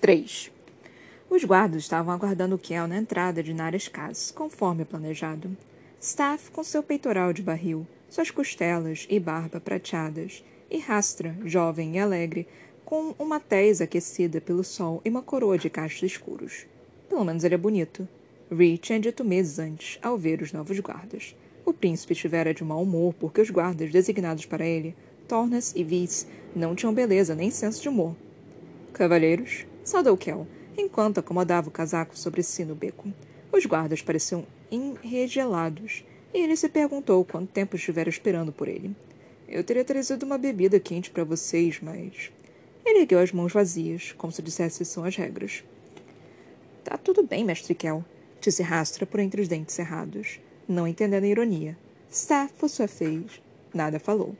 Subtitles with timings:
[0.00, 0.52] 3.
[1.28, 5.56] Os guardas estavam aguardando Kel na entrada de Naras Cas, conforme planejado.
[6.00, 11.98] Staff com seu peitoral de barril, suas costelas e barba prateadas, e Rastra, jovem e
[11.98, 12.46] alegre,
[12.84, 16.64] com uma tez aquecida pelo sol e uma coroa de cachos escuros.
[17.08, 18.06] Pelo menos ele é bonito.
[18.50, 21.34] Ree tinha dito meses antes, ao ver os novos guardas.
[21.66, 24.94] O príncipe estivera de mau humor porque os guardas designados para ele,
[25.26, 28.14] Tornas e Viz, não tinham beleza nem senso de humor.
[28.92, 30.46] Cavalheiros, saudou Kel,
[30.76, 33.10] enquanto acomodava o casaco sobre si no beco.
[33.50, 38.94] Os guardas pareciam enregelados, e ele se perguntou quanto tempo estivera esperando por ele.
[39.48, 42.30] Eu teria trazido uma bebida quente para vocês, mas.
[42.84, 45.64] Ele ergueu as mãos vazias, como se dissesse são as regras.
[46.84, 48.04] Tá tudo bem, mestre Kel,
[48.42, 51.78] disse Rastra por entre os dentes cerrados, não entendendo a ironia.
[52.10, 53.40] Staff, por sua vez,
[53.72, 54.36] nada falou.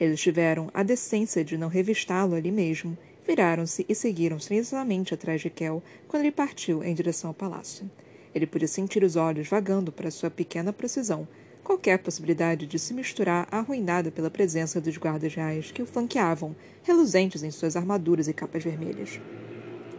[0.00, 2.96] Eles tiveram a decência de não revistá-lo ali mesmo,
[3.30, 7.88] viraram-se e seguiram silenciosamente atrás de Kel quando ele partiu em direção ao palácio.
[8.34, 11.28] Ele podia sentir os olhos vagando para sua pequena precisão,
[11.62, 17.44] qualquer possibilidade de se misturar arruinada pela presença dos guardas reais que o flanqueavam, reluzentes
[17.44, 19.20] em suas armaduras e capas vermelhas.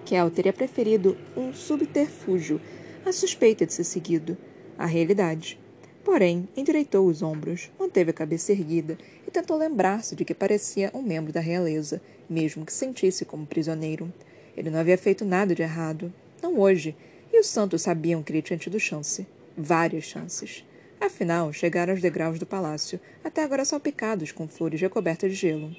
[0.04, 2.60] Kel teria preferido um subterfúgio,
[3.06, 4.38] a suspeita de ser seguido,
[4.78, 5.58] à realidade.
[6.04, 11.02] Porém, endireitou os ombros, manteve a cabeça erguida e tentou lembrar-se de que parecia um
[11.02, 14.12] membro da realeza, mesmo que sentisse como prisioneiro.
[14.56, 16.14] Ele não havia feito nada de errado.
[16.42, 16.96] Não hoje.
[17.32, 19.28] E os santos sabiam que ele tinha tido chance.
[19.58, 20.66] Várias chances.
[21.00, 25.76] Afinal, chegaram aos degraus do palácio, até agora salpicados com flores recobertas de gelo.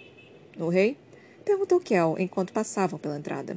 [0.59, 0.97] O rei?
[1.45, 3.57] Perguntou Kel enquanto passavam pela entrada.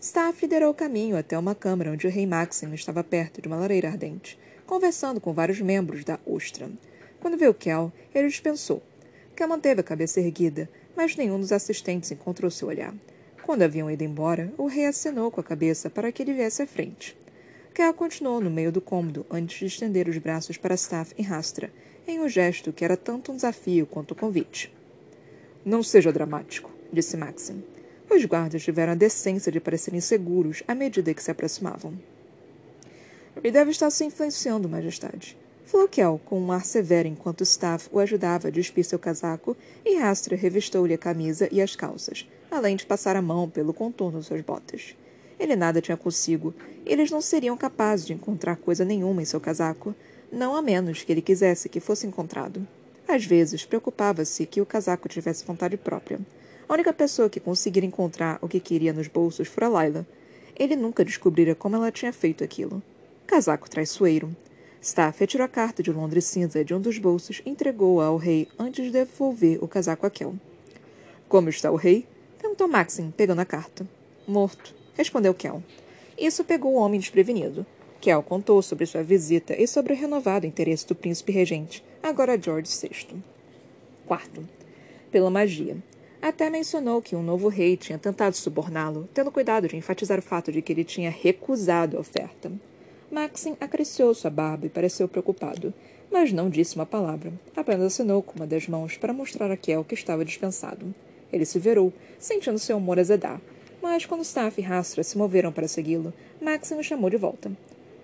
[0.00, 3.56] Staff liderou o caminho até uma câmara onde o rei Maxim estava perto de uma
[3.56, 6.70] lareira ardente conversando com vários membros da Ostra.
[7.20, 8.82] Quando viu Kel, ele dispensou.
[9.34, 10.68] Kel manteve a cabeça erguida,
[10.98, 12.92] mas nenhum dos assistentes encontrou seu olhar.
[13.44, 16.66] Quando haviam ido embora, o rei acenou com a cabeça para que ele viesse à
[16.66, 17.16] frente.
[17.72, 21.72] Kel continuou no meio do cômodo antes de estender os braços para Staff e Rastra,
[22.04, 24.74] em um gesto que era tanto um desafio quanto um convite.
[25.64, 27.62] Não seja dramático, disse Maxim.
[28.10, 31.96] Os guardas tiveram a decência de parecer inseguros à medida que se aproximavam.
[33.44, 35.38] E deve estar se influenciando, Majestade.
[35.68, 39.98] Falou Kel, com um ar severo enquanto Staff o ajudava a despir seu casaco e
[39.98, 44.24] Rastra revistou-lhe a camisa e as calças, além de passar a mão pelo contorno de
[44.24, 44.96] suas botas.
[45.38, 46.54] Ele nada tinha consigo,
[46.86, 49.94] e eles não seriam capazes de encontrar coisa nenhuma em seu casaco,
[50.32, 52.66] não a menos que ele quisesse que fosse encontrado.
[53.06, 56.18] Às vezes, preocupava-se que o casaco tivesse vontade própria.
[56.66, 60.06] A única pessoa que conseguira encontrar o que queria nos bolsos fora Laila.
[60.58, 62.82] Ele nunca descobrira como ela tinha feito aquilo.
[63.26, 64.34] Casaco traiçoeiro.
[64.80, 68.48] Staff tirou a carta de Londres cinza de um dos bolsos e entregou-a ao rei
[68.58, 70.34] antes de devolver o casaco a Kel.
[71.28, 72.06] Como está o rei?
[72.38, 73.86] Perguntou Maxim, pegando a carta.
[74.26, 75.62] Morto, respondeu Kel.
[76.16, 77.66] Isso pegou o homem desprevenido.
[78.00, 82.70] Kel contou sobre sua visita e sobre o renovado interesse do príncipe regente, agora George
[82.70, 83.16] VI.
[84.06, 84.48] Quarto.
[85.10, 85.76] Pela magia.
[86.22, 90.52] Até mencionou que um novo rei tinha tentado suborná-lo, tendo cuidado de enfatizar o fato
[90.52, 92.50] de que ele tinha recusado a oferta.
[93.10, 95.72] Maxim acariciou sua barba e pareceu preocupado,
[96.10, 97.32] mas não disse uma palavra.
[97.56, 100.94] Apenas assinou com uma das mãos para mostrar a Kel que estava dispensado.
[101.32, 103.40] Ele se virou, sentindo seu humor azedar.
[103.82, 107.50] Mas quando Staff e Rastra se moveram para segui-lo, Maxim o chamou de volta.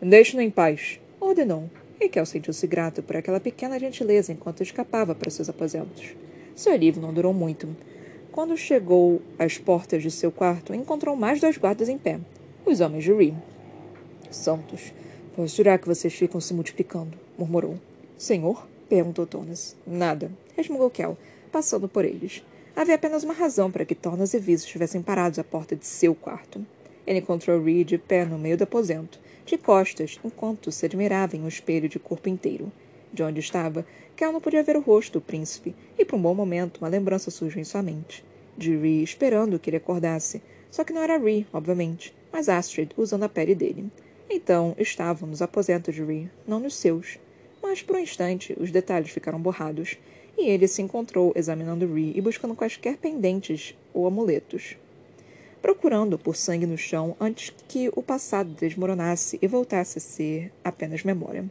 [0.00, 1.68] Deixe-no em paz, ordenou.
[2.00, 6.14] E Kel sentiu-se grato por aquela pequena gentileza enquanto escapava para seus aposentos.
[6.54, 7.68] Seu alívio não durou muito.
[8.32, 12.18] Quando chegou às portas de seu quarto, encontrou mais dois guardas em pé.
[12.66, 13.34] Os homens de Ree.
[14.34, 14.92] Santos,
[15.34, 17.78] posso jurar que vocês ficam se multiplicando, murmurou.
[18.18, 18.66] Senhor?
[18.88, 19.76] perguntou Tornas.
[19.86, 21.16] Nada, resmungou Kel,
[21.50, 22.42] passando por eles.
[22.76, 26.14] Havia apenas uma razão para que Tornas e Viz estivessem parados à porta de seu
[26.14, 26.64] quarto.
[27.06, 31.42] Ele encontrou Reed de pé no meio do aposento, de costas, enquanto se admirava em
[31.42, 32.72] um espelho de corpo inteiro.
[33.12, 33.86] De onde estava,
[34.16, 37.30] Kel não podia ver o rosto do príncipe, e por um bom momento uma lembrança
[37.30, 38.24] surgiu em sua mente.
[38.56, 40.42] De Ree esperando que ele acordasse.
[40.70, 43.90] Só que não era Ree, obviamente, mas Astrid usando a pele dele.
[44.36, 47.20] Então, estavam nos aposentos de Ree, não nos seus.
[47.62, 49.96] Mas, por um instante, os detalhes ficaram borrados,
[50.36, 54.76] e ele se encontrou examinando Ree e buscando quaisquer pendentes ou amuletos.
[55.62, 61.04] Procurando por sangue no chão antes que o passado desmoronasse e voltasse a ser apenas
[61.04, 61.44] memória.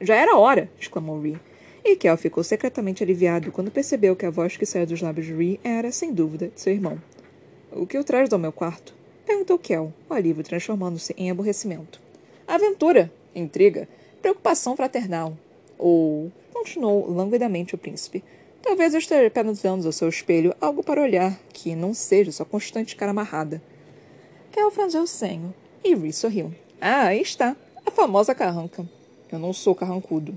[0.00, 0.68] Já era hora!
[0.76, 1.38] exclamou Ree.
[1.84, 5.34] E Kel ficou secretamente aliviado quando percebeu que a voz que saiu dos lábios de
[5.34, 7.00] Ree era, sem dúvida, de seu irmão.
[7.70, 8.92] O que o traz ao meu quarto?
[9.24, 12.07] Perguntou Kel, o alívio transformando-se em aborrecimento.
[12.48, 13.86] Aventura, intriga,
[14.22, 15.36] preocupação fraternal.
[15.76, 18.24] Ou, continuou languidamente o príncipe,
[18.62, 19.30] talvez eu esteja
[19.68, 23.60] anos ao seu espelho algo para olhar que não seja sua constante cara amarrada.
[24.50, 25.54] Kel franziu o senho
[25.84, 26.54] e Ree sorriu.
[26.80, 27.54] Ah, aí está.
[27.84, 28.88] A famosa carranca.
[29.30, 30.34] Eu não sou carrancudo.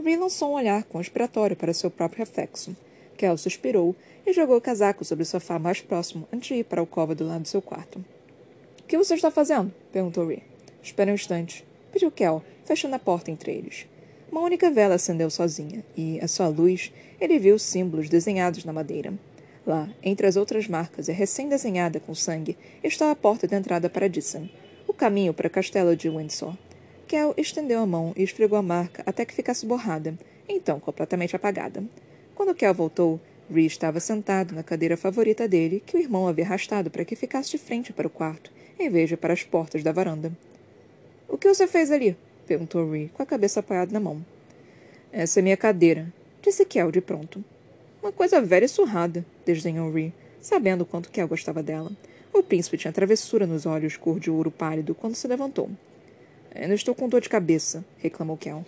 [0.00, 2.76] Ree lançou um olhar conspiratório para seu próprio reflexo.
[3.16, 6.82] Kel suspirou e jogou o casaco sobre o sofá mais próximo antes de ir para
[6.82, 7.98] a cova do lado do seu quarto.
[8.80, 9.74] O que você está fazendo?
[9.90, 10.47] perguntou Ree.
[10.82, 13.86] Espera um instante, pediu Kel, fechando a porta entre eles.
[14.30, 19.12] Uma única vela acendeu sozinha, e, à sua luz, ele viu símbolos desenhados na madeira.
[19.66, 24.08] Lá, entre as outras marcas e recém-desenhada com sangue, está a porta de entrada para
[24.08, 24.48] Dyson,
[24.86, 26.56] o caminho para o castelo de Windsor.
[27.06, 30.14] Kel estendeu a mão e esfregou a marca até que ficasse borrada,
[30.48, 31.82] então completamente apagada.
[32.34, 33.20] Quando Kel voltou,
[33.50, 37.50] Ree estava sentado na cadeira favorita dele, que o irmão havia arrastado para que ficasse
[37.50, 40.30] de frente para o quarto, em vez de para as portas da varanda.
[41.28, 42.16] O que você fez ali?
[42.46, 44.24] perguntou Ree, com a cabeça apoiada na mão.
[45.12, 46.10] Essa é minha cadeira,
[46.40, 47.44] disse Kel de pronto.
[48.02, 51.92] Uma coisa velha e surrada, desdenhou Ree, sabendo quanto Kel gostava dela.
[52.32, 55.68] O príncipe tinha travessura nos olhos cor de ouro pálido quando se levantou.
[56.54, 58.64] Ainda estou com dor de cabeça, reclamou Kel.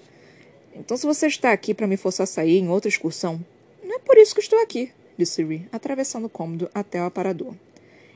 [0.74, 3.40] Então, se você está aqui para me forçar a sair em outra excursão,
[3.82, 7.54] não é por isso que estou aqui, disse Ree, atravessando o cômodo até o aparador.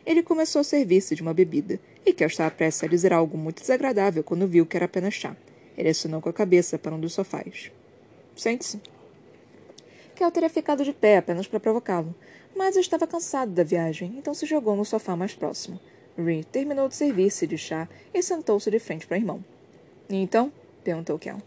[0.07, 3.61] Ele começou a servir-se de uma bebida, e Kel estava prestes a dizer algo muito
[3.61, 5.35] desagradável quando viu que era apenas chá.
[5.77, 7.73] Ele assinou com a cabeça para um dos sofás.
[8.37, 8.81] Sente-se.
[10.15, 12.15] Kel teria ficado de pé apenas para provocá-lo,
[12.55, 15.81] mas estava cansado da viagem, então se jogou no sofá mais próximo.
[16.17, 19.45] Ree terminou de servir-se de chá e sentou-se de frente para o irmão.
[20.09, 20.53] E então?
[20.85, 21.39] perguntou Kel.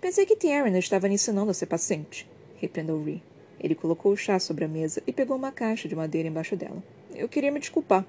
[0.00, 2.26] Pensei que Tiernan estava lhe ensinando a ser paciente,
[2.56, 3.22] repreendeu Ree.
[3.60, 6.82] Ele colocou o chá sobre a mesa e pegou uma caixa de madeira embaixo dela.
[7.20, 8.06] Eu queria me desculpar.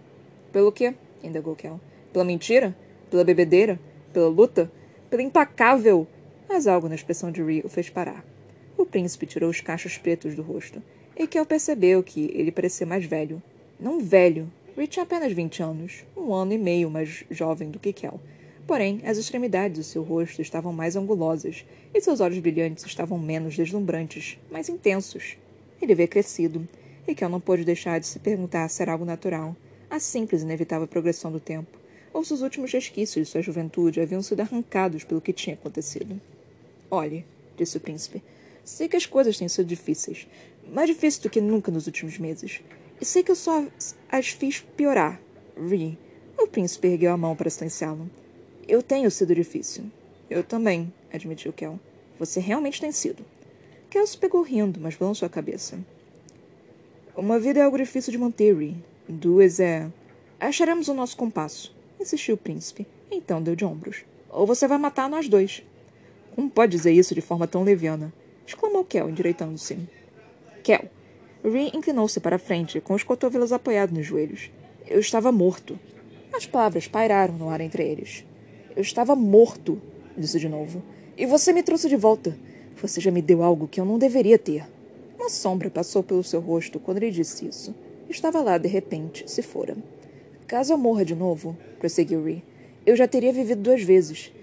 [0.54, 0.94] Pelo quê?
[1.22, 1.82] indagou Kel.
[2.14, 2.74] Pela mentira?
[3.10, 3.78] Pela bebedeira?
[4.14, 4.72] Pela luta?
[5.10, 6.08] Pela impacável.
[6.48, 8.24] Mas algo na expressão de Ree o fez parar.
[8.78, 10.82] O príncipe tirou os cachos pretos do rosto,
[11.14, 13.44] e Kel percebeu que ele parecia mais velho.
[13.78, 14.50] Não velho.
[14.78, 18.18] Ree tinha apenas vinte anos, um ano e meio mais jovem do que Kel.
[18.66, 23.58] Porém, as extremidades do seu rosto estavam mais angulosas, e seus olhos brilhantes estavam menos
[23.58, 25.36] deslumbrantes, mais intensos.
[25.82, 26.66] Ele havia crescido,
[27.12, 29.56] e Kel não pôde deixar de se perguntar se era algo natural,
[29.90, 31.78] a simples e inevitável progressão do tempo,
[32.14, 36.20] ou se os últimos resquícios de sua juventude haviam sido arrancados pelo que tinha acontecido.
[36.90, 37.26] Olhe,
[37.58, 38.24] disse o príncipe,
[38.64, 40.28] sei que as coisas têm sido difíceis,
[40.72, 42.62] mais difíceis do que nunca nos últimos meses,
[43.00, 43.66] e sei que eu só
[44.10, 45.20] as fiz piorar.
[45.58, 45.98] Ri.
[46.38, 48.10] O príncipe ergueu a mão para silenciá-lo.
[48.68, 49.86] Eu tenho sido difícil.
[50.30, 51.80] Eu também, admitiu Kel.
[52.18, 53.26] Você realmente tem sido.
[53.90, 55.78] Kel se pegou rindo, mas balançou a cabeça.
[57.16, 58.78] Uma vida é algo difícil de manter, Ri.
[59.08, 59.90] Duas é.
[60.40, 62.88] Acharemos o nosso compasso, insistiu o príncipe.
[63.12, 64.06] Então deu de ombros.
[64.30, 65.62] Ou você vai matar nós dois.
[66.34, 68.14] Como pode dizer isso de forma tão leviana?
[68.48, 69.78] exclamou Kel, endireitando-se.
[70.64, 70.86] Kel.
[71.44, 74.50] Ri inclinou-se para a frente, com os cotovelos apoiados nos joelhos.
[74.88, 75.78] Eu estava morto.
[76.34, 78.26] As palavras pairaram no ar entre eles.
[78.74, 79.82] Eu estava morto,
[80.18, 80.82] disse de novo.
[81.18, 82.38] E você me trouxe de volta.
[82.82, 84.66] Você já me deu algo que eu não deveria ter.
[85.22, 87.76] Uma sombra passou pelo seu rosto quando ele disse isso.
[88.10, 89.78] Estava lá, de repente, se fora.
[90.48, 92.44] Caso eu morra de novo, prosseguiu Ree,
[92.88, 94.34] eu já teria vivido duas vezes.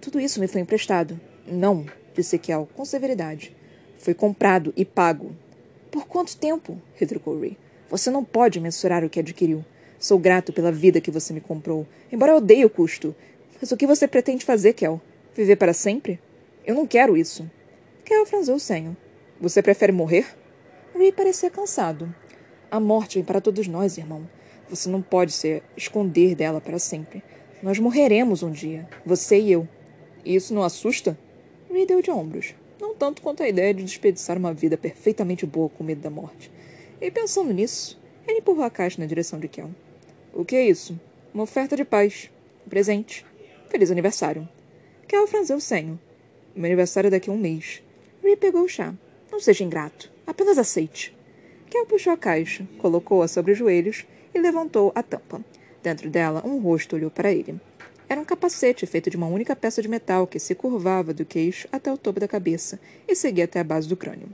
[0.00, 1.20] Tudo isso me foi emprestado.
[1.44, 3.52] Não, disse Kel, com severidade.
[3.98, 5.34] Foi comprado e pago.
[5.90, 6.80] Por quanto tempo?
[6.94, 7.58] retrucou Ree.
[7.90, 9.64] Você não pode mensurar o que adquiriu.
[9.98, 13.12] Sou grato pela vida que você me comprou, embora eu odeie o custo.
[13.60, 15.00] Mas o que você pretende fazer, Kel?
[15.34, 16.20] Viver para sempre?
[16.64, 17.50] Eu não quero isso.
[18.04, 18.96] Kel franziu o senho.
[19.40, 20.26] Você prefere morrer?
[20.96, 22.12] Ree parecia cansado.
[22.68, 24.28] A morte vem para todos nós, irmão.
[24.68, 27.22] Você não pode se esconder dela para sempre.
[27.62, 29.68] Nós morreremos um dia, você e eu.
[30.24, 31.16] E isso não assusta?
[31.70, 32.52] Ree deu de ombros.
[32.80, 36.50] Não tanto quanto a ideia de desperdiçar uma vida perfeitamente boa com medo da morte.
[37.00, 39.70] E pensando nisso, ele empurrou a caixa na direção de Kel.
[40.34, 40.98] O que é isso?
[41.32, 42.28] Uma oferta de paz.
[42.66, 43.24] Um presente.
[43.68, 44.48] Feliz aniversário.
[45.06, 45.98] Kel franziu o senho.
[46.56, 47.80] Meu aniversário é daqui a um mês.
[48.20, 48.92] Ree pegou o chá.
[49.30, 50.10] Não seja ingrato.
[50.26, 51.16] Apenas aceite.
[51.70, 55.44] Kel puxou a caixa, colocou-a sobre os joelhos e levantou a tampa.
[55.82, 57.60] Dentro dela, um rosto olhou para ele.
[58.08, 61.68] Era um capacete feito de uma única peça de metal que se curvava do queixo
[61.70, 64.28] até o topo da cabeça e seguia até a base do crânio.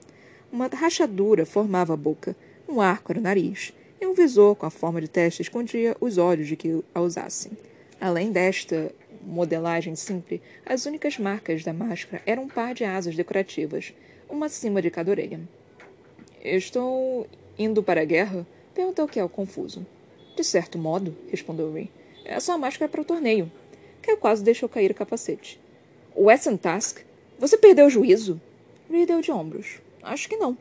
[0.53, 2.37] Uma rachadura formava a boca,
[2.69, 6.19] um arco era o nariz, e um visor com a forma de testa escondia os
[6.19, 7.53] olhos de que a usassem.
[8.01, 8.95] Além desta
[9.27, 13.93] modelagem simples, as únicas marcas da máscara eram um par de asas decorativas,
[14.29, 15.41] uma acima de cada orelha.
[16.43, 17.27] Estou
[17.59, 18.47] indo para a guerra?
[18.75, 19.87] Perguntou Kel, confuso.
[20.37, 21.91] De certo modo, respondeu Ray.
[22.25, 23.51] É só a máscara para o torneio.
[24.03, 25.61] Kel quase deixou cair o capacete.
[26.17, 26.99] Wesson Task?
[27.39, 28.41] Você perdeu o juízo?
[28.91, 29.81] Ray deu de ombros.
[30.03, 30.57] Acho que não.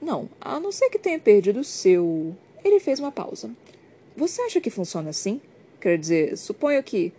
[0.00, 2.34] Não, a não ser que tenha perdido o seu.
[2.64, 3.50] Ele fez uma pausa.
[4.16, 5.40] Você acha que funciona assim?
[5.80, 7.12] Quer dizer, suponho que.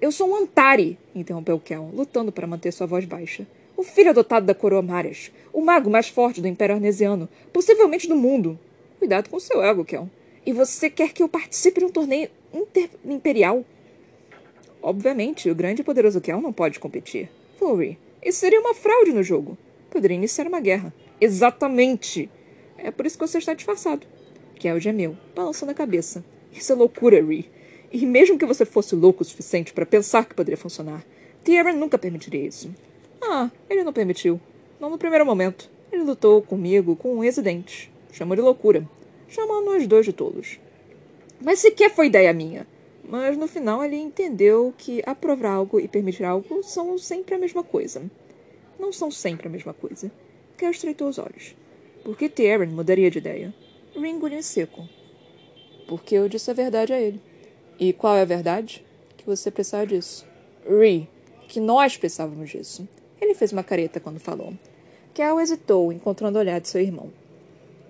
[0.00, 3.46] Eu sou um Antari, interrompeu Kel, lutando para manter sua voz baixa.
[3.76, 5.32] O filho adotado da coroa Marias.
[5.52, 7.28] O mago mais forte do Império Arnesiano.
[7.52, 8.58] Possivelmente do mundo.
[8.98, 10.08] Cuidado com seu ego, Kel.
[10.46, 12.28] E você quer que eu participe de um torneio
[13.04, 13.64] imperial?
[14.82, 17.30] Obviamente, o grande e poderoso Kel não pode competir.
[17.58, 19.56] Flurry, isso seria uma fraude no jogo.
[19.90, 20.92] Poderia iniciar uma guerra.
[21.20, 22.28] Exatamente!
[22.78, 24.06] É por isso que você está disfarçado.
[24.56, 26.24] Kel gemeu, balançando a cabeça.
[26.52, 27.50] Isso é loucura, Ree.
[27.92, 31.04] E mesmo que você fosse louco o suficiente para pensar que poderia funcionar,
[31.44, 32.74] Tierra nunca permitiria isso.
[33.26, 34.40] Ah, ele não permitiu.
[34.78, 35.70] Não no primeiro momento.
[35.90, 37.90] Ele lutou comigo com um ex-dente.
[38.12, 38.86] Chamou de loucura.
[39.28, 40.60] Chamando os dois de tolos.
[41.40, 42.66] Mas sequer foi ideia minha.
[43.02, 47.62] Mas no final ele entendeu que aprovar algo e permitir algo são sempre a mesma
[47.62, 48.02] coisa.
[48.78, 50.10] Não são sempre a mesma coisa.
[50.56, 51.54] Kel estreitou os olhos.
[52.02, 53.54] Por que Tyrion mudaria de ideia?
[53.94, 54.88] Ringo em seco.
[55.88, 57.20] Porque eu disse a verdade a ele.
[57.78, 58.84] E qual é a verdade?
[59.16, 60.26] Que você precisava disso.
[60.66, 61.08] Ri,
[61.48, 62.88] que nós precisávamos disso.
[63.24, 64.52] Ele fez uma careta quando falou.
[65.14, 67.10] Kel hesitou, encontrando o olhar de seu irmão.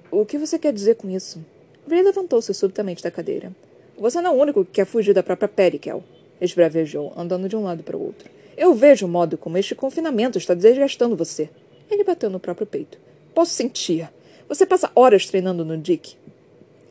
[0.09, 1.45] O que você quer dizer com isso?
[1.91, 3.51] Ray levantou-se subitamente da cadeira.
[3.99, 6.05] Você não é o único que quer fugir da própria pele, Kel.
[6.41, 8.31] Esbravejou, andando de um lado para o outro.
[8.57, 11.51] Eu vejo o modo como este confinamento está desgastando você.
[11.91, 12.97] Ele bateu no próprio peito.
[13.35, 14.09] Posso sentir.
[14.49, 16.15] Você passa horas treinando no Dick.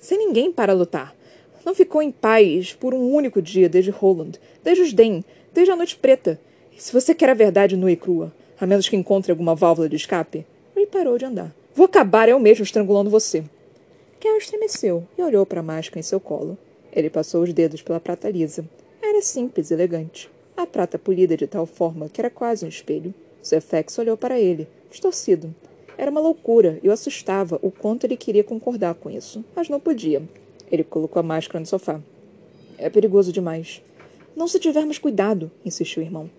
[0.02, 1.16] Sem ninguém para lutar.
[1.64, 5.24] Não ficou em paz por um único dia desde Roland, desde os Den,
[5.54, 6.38] desde a Noite Preta.
[6.78, 9.96] Se você quer a verdade nua e crua, a menos que encontre alguma válvula de
[9.96, 11.54] escape, Ray parou de andar.
[11.74, 13.44] Vou acabar eu mesmo estrangulando você.
[14.20, 16.58] Kel estremeceu e olhou para a máscara em seu colo.
[16.92, 18.66] Ele passou os dedos pela prata lisa.
[19.02, 20.30] Era simples e elegante.
[20.56, 23.14] A prata polida de tal forma que era quase um espelho.
[23.46, 25.54] Zefex olhou para ele, distorcido.
[25.98, 29.80] Era uma loucura e o assustava o quanto ele queria concordar com isso, mas não
[29.80, 30.22] podia.
[30.72, 32.00] Ele colocou a máscara no sofá.
[32.78, 33.82] É perigoso demais.
[34.36, 36.30] Não se tivermos cuidado, insistiu o irmão.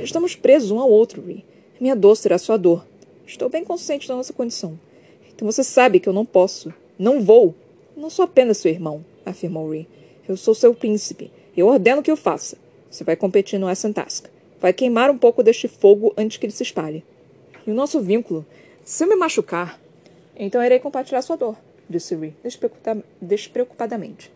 [0.00, 1.44] Estamos presos um ao outro, Ree.
[1.78, 2.86] Minha dor será sua dor.
[3.26, 4.78] Estou bem consciente da nossa condição.
[5.34, 6.72] Então você sabe que eu não posso.
[6.98, 7.54] Não vou.
[7.96, 9.86] Não sou apenas seu irmão, afirmou Ree.
[10.26, 11.30] Eu sou seu príncipe.
[11.56, 12.56] Eu ordeno que o faça.
[12.90, 14.26] Você vai competir no Essen Task.
[14.60, 17.04] Vai queimar um pouco deste fogo antes que ele se espalhe.
[17.66, 18.46] E o nosso vínculo?
[18.84, 19.80] Se eu me machucar,
[20.36, 21.56] então irei compartilhar sua dor,
[21.88, 22.34] disse Ree,
[23.20, 24.32] despreocupadamente.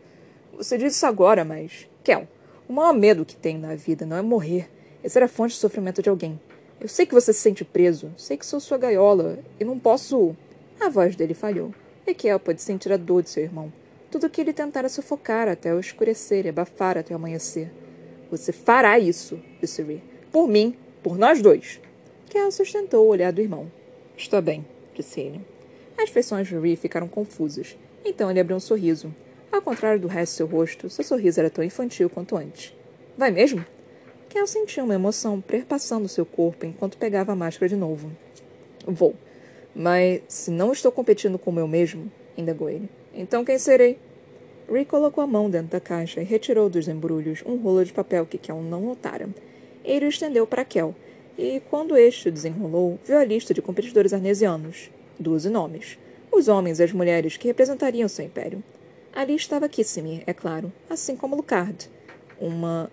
[0.56, 1.88] Você diz isso agora, mas.
[2.04, 2.28] Kel,
[2.68, 4.68] o maior medo que tenho na vida não é morrer,
[5.06, 6.38] é ser a fonte de sofrimento de alguém.
[6.80, 10.36] Eu sei que você se sente preso, sei que sou sua gaiola, e não posso.
[10.80, 11.72] A voz dele falhou.
[12.04, 13.72] E Kel pode sentir a dor de seu irmão.
[14.10, 17.70] Tudo que ele tentara sufocar até o escurecer e abafar até o amanhecer.
[18.32, 20.02] Você fará isso, disse Ree.
[20.32, 21.80] Por mim, por nós dois.
[22.28, 23.70] Kel sustentou o olhar do irmão.
[24.16, 25.40] Está bem, disse ele.
[25.96, 27.78] As feições de Ree ficaram confusas.
[28.04, 29.14] Então ele abriu um sorriso.
[29.52, 32.75] Ao contrário do resto do seu rosto, seu sorriso era tão infantil quanto antes.
[33.16, 33.64] Vai mesmo?
[34.28, 38.11] Kel sentiu uma emoção perpassando seu corpo enquanto pegava a máscara de novo.
[38.87, 39.14] Vou.
[39.75, 43.99] Mas se não estou competindo com meu mesmo, indagou ele, então quem serei?
[44.68, 48.26] Rick colocou a mão dentro da caixa e retirou dos embrulhos um rolo de papel
[48.26, 49.28] que Kel não notara.
[49.85, 50.95] Ele o estendeu para Kel,
[51.38, 54.90] e quando este o desenrolou, viu a lista de competidores arnesianos.
[55.18, 55.99] Doze nomes.
[56.33, 58.62] Os homens e as mulheres que representariam seu império.
[59.14, 61.88] Ali estava Kissimir, é claro, assim como Lucard.
[62.40, 62.90] Uma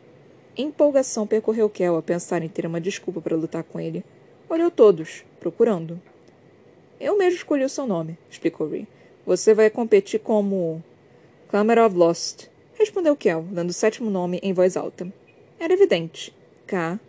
[0.56, 4.04] empolgação percorreu Kel a pensar em ter uma desculpa para lutar com ele.
[4.50, 6.00] Olhou todos, procurando.
[7.00, 8.88] Eu mesmo escolhi o seu nome, explicou Ree.
[9.26, 10.84] Você vai competir como.
[11.50, 15.12] Camera of Lost, respondeu Kel, dando o sétimo nome em voz alta.
[15.60, 16.36] Era evidente.
[16.66, 17.00] K.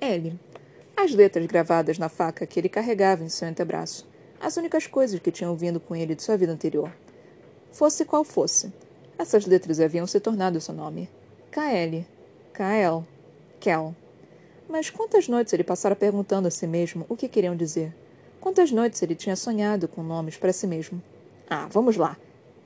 [0.00, 0.38] L.
[0.96, 4.06] As letras gravadas na faca que ele carregava em seu antebraço.
[4.40, 6.90] As únicas coisas que tinham vindo com ele de sua vida anterior
[7.72, 8.72] fosse qual fosse.
[9.18, 11.08] Essas letras haviam se tornado seu nome.
[11.50, 12.06] KL,
[12.60, 13.02] KL,
[13.58, 13.94] Kel.
[14.68, 17.90] Mas quantas noites ele passara perguntando a si mesmo o que queriam dizer?
[18.38, 21.02] Quantas noites ele tinha sonhado com nomes para si mesmo?
[21.48, 22.18] Ah, vamos lá.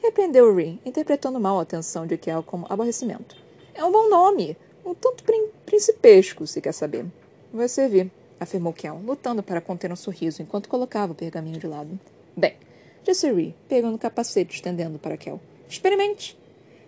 [0.02, 3.36] Repreendeu Rin, interpretando mal a atenção de Kel como aborrecimento.
[3.72, 4.56] É um bom nome.
[4.84, 5.22] Um tanto
[5.64, 7.06] principesco, se quer saber.
[7.52, 8.10] Vai servir,
[8.40, 12.00] afirmou Kel, lutando para conter um sorriso enquanto colocava o pergaminho de lado.
[12.36, 12.56] Bem,
[13.04, 15.40] Disse Ree, pegando o capacete e estendendo para Kel.
[15.68, 16.36] Experimente.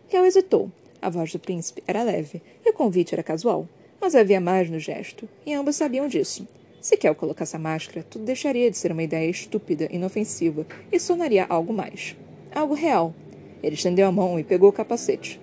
[0.09, 0.73] Kel hesitou.
[1.01, 3.69] A voz do príncipe era leve e o convite era casual,
[4.01, 6.47] mas havia mais no gesto, e ambos sabiam disso.
[6.81, 11.47] Se Kel colocasse a máscara, tudo deixaria de ser uma ideia estúpida, inofensiva, e sonaria
[11.49, 12.17] algo mais.
[12.55, 13.15] Algo real.
[13.63, 15.41] Ele estendeu a mão e pegou o capacete.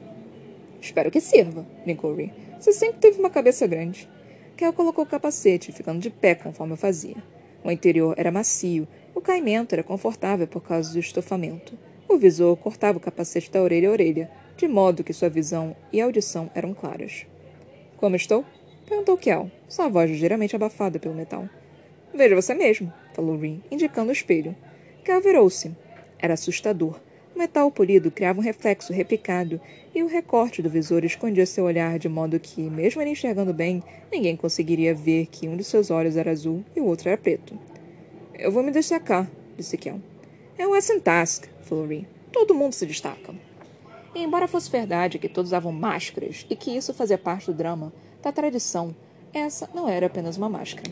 [0.81, 2.31] Espero que sirva, brincou Ree.
[2.60, 4.10] Você sempre teve uma cabeça grande.
[4.55, 7.17] Kel colocou o capacete, ficando de pé conforme eu fazia.
[7.63, 11.77] O interior era macio o caimento era confortável por causa do estofamento.
[12.10, 16.00] O visor cortava o capacete da orelha a orelha, de modo que sua visão e
[16.00, 17.25] audição eram claras.
[17.98, 18.45] Como estou?
[18.88, 21.48] perguntou Kel, sua voz ligeiramente abafada pelo metal.
[22.13, 24.55] Veja você mesmo, falou Rin, indicando o espelho.
[25.03, 25.72] Kel virou-se.
[26.19, 27.00] Era assustador.
[27.36, 29.60] O metal polido criava um reflexo replicado,
[29.95, 33.81] e o recorte do visor escondia seu olhar de modo que, mesmo ele enxergando bem,
[34.12, 37.57] ninguém conseguiria ver que um de seus olhos era azul e o outro era preto.
[38.38, 40.00] Eu vou me destacar, disse Kel.
[40.57, 42.05] É um Essen Task, falou Rin.
[42.31, 43.33] Todo mundo se destaca.
[44.15, 47.91] E embora fosse verdade que todos usavam máscaras e que isso fazia parte do drama,
[48.22, 48.96] da tradição,
[49.34, 50.91] essa não era apenas uma máscara.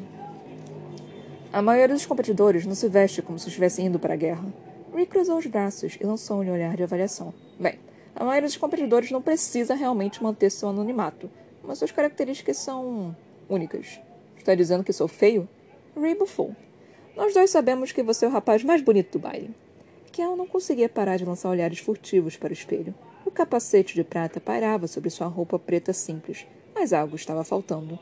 [1.54, 4.46] A maioria dos competidores não se veste como se estivesse indo para a guerra.
[4.94, 7.34] Rick cruzou os braços e lançou um olhar de avaliação.
[7.60, 7.78] Bem,
[8.16, 11.30] a maioria dos competidores não precisa realmente manter seu anonimato,
[11.64, 13.16] mas suas características são
[13.48, 14.00] únicas.
[14.38, 15.48] Está dizendo que sou feio?
[15.96, 16.56] Ray bufou.
[17.16, 19.54] Nós dois sabemos que você é o rapaz mais bonito do baile.
[20.12, 22.94] Kel não conseguia parar de lançar olhares furtivos para o espelho.
[23.32, 26.46] O capacete de prata pairava sobre sua roupa preta simples,
[26.76, 27.98] mas algo estava faltando.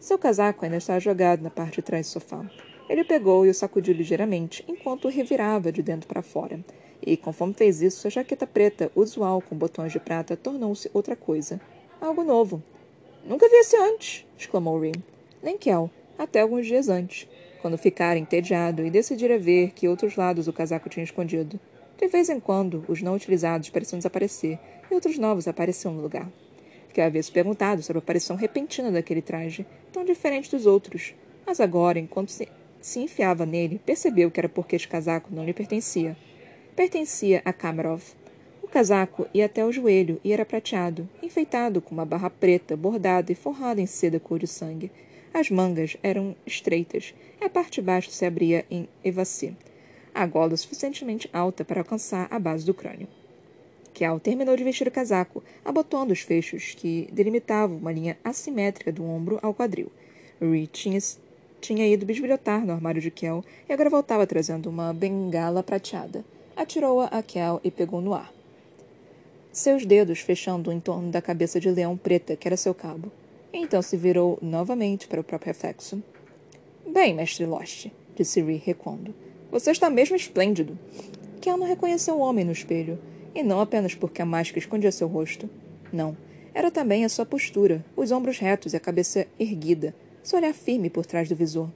[0.00, 2.50] Seu casaco ainda estava jogado na parte de trás do sofá.
[2.88, 6.64] Ele pegou e o sacudiu ligeiramente, enquanto o revirava de dentro para fora.
[7.04, 11.60] E, conforme fez isso, sua jaqueta preta, usual com botões de prata, tornou-se outra coisa.
[12.00, 12.62] Algo novo.
[13.22, 14.24] Nunca vi esse antes!
[14.38, 14.92] exclamou Rim.
[15.42, 17.28] Nem Kel, até alguns dias antes,
[17.60, 21.60] quando ficara entediado e decidira ver que outros lados o casaco tinha escondido.
[22.00, 24.58] De vez em quando, os não utilizados pareciam desaparecer
[24.90, 26.30] e outros novos apareciam no lugar.
[26.98, 31.14] Havia se perguntado sobre a aparição repentina daquele traje, tão diferente dos outros,
[31.46, 32.46] mas agora, enquanto se
[32.80, 36.16] se enfiava nele, percebeu que era porque este casaco não lhe pertencia.
[36.74, 38.02] Pertencia a Kamarov.
[38.62, 43.32] O casaco ia até o joelho e era prateado, enfeitado com uma barra preta bordada
[43.32, 44.90] e forrada em seda cor de sangue.
[45.32, 49.54] As mangas eram estreitas e a parte de baixo se abria em evassi,
[50.14, 53.08] a gola suficientemente alta para alcançar a base do crânio.
[53.92, 59.04] Kel terminou de vestir o casaco, abotoando os fechos que delimitavam uma linha assimétrica do
[59.04, 59.90] ombro ao quadril.
[60.40, 60.98] Ree tinha
[61.60, 66.24] tinha ido bisbilhotar no armário de Kel e agora voltava trazendo uma bengala prateada.
[66.56, 68.32] Atirou-a a Kel e pegou no ar.
[69.52, 73.12] Seus dedos fechando em torno da cabeça de leão preta, que era seu cabo.
[73.52, 76.02] Então se virou novamente para o próprio reflexo.
[76.86, 79.14] Bem, mestre Lost, disse Ree, recuando.
[79.50, 80.78] Você está mesmo esplêndido.
[81.40, 82.98] Kel não reconheceu o homem no espelho,
[83.34, 85.48] e não apenas porque a máscara escondia seu rosto.
[85.92, 86.16] Não.
[86.54, 90.90] Era também a sua postura, os ombros retos e a cabeça erguida, seu olhar firme
[90.90, 91.68] por trás do visor.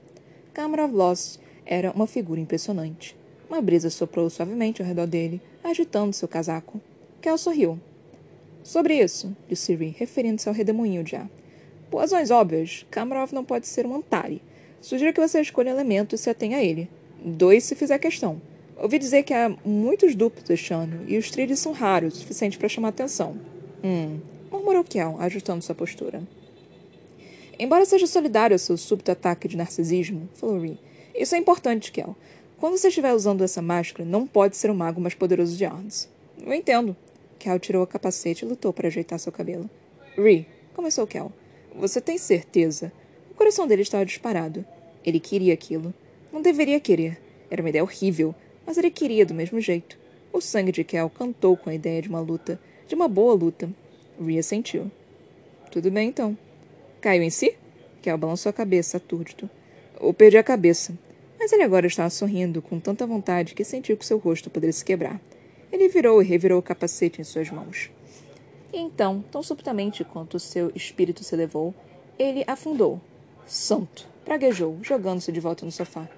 [0.53, 3.15] Câmara of Lost era uma figura impressionante.
[3.49, 6.79] Uma brisa soprou suavemente ao redor dele, agitando seu casaco.
[7.21, 7.79] Kel sorriu.
[8.63, 11.29] Sobre isso, disse Ri, referindo-se ao redemoinho de ar.
[11.89, 14.41] Por razões óbvias, Kamarov não pode ser um Antari.
[14.81, 16.89] Sugiro que você escolha um elemento e se atenha a ele.
[17.27, 18.39] Dois se fizer questão.
[18.77, 22.55] Ouvi dizer que há muitos duplos este ano, e os trilhos são raros, o suficiente
[22.55, 23.35] para chamar atenção.
[23.83, 24.19] Hum,
[24.51, 26.21] murmurou Kel, ajustando sua postura.
[27.57, 30.77] Embora seja solidário ao seu súbito ataque de narcisismo, falou Rin,
[31.15, 32.15] isso é importante, Kel.
[32.59, 36.07] Quando você estiver usando essa máscara, não pode ser o mago mais poderoso de Arnes.
[36.45, 36.95] Eu entendo.
[37.39, 39.67] Kel tirou o capacete e lutou para ajeitar seu cabelo.
[40.15, 41.31] Ri, começou Kel.
[41.75, 42.91] Você tem certeza?
[43.31, 44.63] O coração dele estava disparado.
[45.03, 45.91] Ele queria aquilo.
[46.35, 47.17] Não deveria querer.
[47.49, 48.35] Era uma ideia horrível,
[48.67, 49.97] mas ele queria do mesmo jeito.
[50.33, 53.69] O sangue de Kel cantou com a ideia de uma luta, de uma boa luta.
[54.21, 54.91] Ria sentiu.
[55.71, 56.37] Tudo bem então.
[56.99, 57.55] Caiu em si?
[58.01, 59.49] Kel balançou a cabeça, atúrdido.
[59.97, 60.93] Ou perdi a cabeça.
[61.39, 64.83] Mas ele agora estava sorrindo com tanta vontade que sentiu que seu rosto poderia se
[64.83, 65.21] quebrar.
[65.71, 67.89] Ele virou e revirou o capacete em suas mãos.
[68.73, 71.73] E então, tão subitamente quanto seu espírito se elevou,
[72.19, 72.99] ele afundou.
[73.47, 74.05] Santo!
[74.25, 76.09] Praguejou, jogando-se de volta no sofá.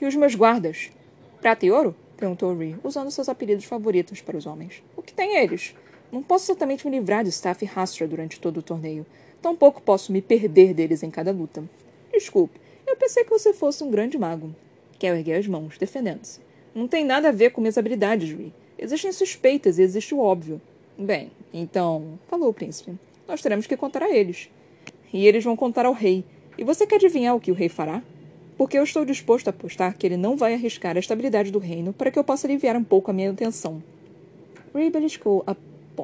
[0.00, 0.90] E os meus guardas?
[1.40, 1.94] Prata e ouro?
[2.16, 4.82] perguntou Ree, usando seus apelidos favoritos para os homens.
[4.96, 5.74] O que tem eles?
[6.12, 9.06] Não posso certamente me livrar de Staff e Rastra durante todo o torneio.
[9.40, 11.64] Tampouco posso me perder deles em cada luta.
[12.12, 14.54] Desculpe, eu pensei que você fosse um grande mago.
[14.98, 16.40] Kel ergueu as mãos, defendendo-se.
[16.74, 18.52] Não tem nada a ver com minhas habilidades, Rui.
[18.78, 20.60] Existem suspeitas e existe o óbvio.
[20.98, 24.50] Bem, então, falou o príncipe, nós teremos que contar a eles.
[25.12, 26.24] E eles vão contar ao rei.
[26.58, 28.02] E você quer adivinhar o que o rei fará?
[28.56, 31.92] Porque eu estou disposto a apostar que ele não vai arriscar a estabilidade do reino
[31.92, 33.82] para que eu possa aliviar um pouco a minha atenção.
[34.74, 35.56] Ray beliscou a,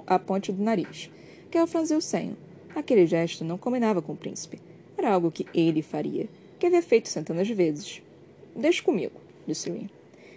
[0.07, 1.11] a ponte do nariz.
[1.51, 2.37] Kel franziu o senho.
[2.75, 4.61] Aquele gesto não combinava com o príncipe.
[4.97, 8.03] Era algo que ele faria, que havia feito centenas de vezes.
[8.55, 9.89] Deixe comigo, disse Rin.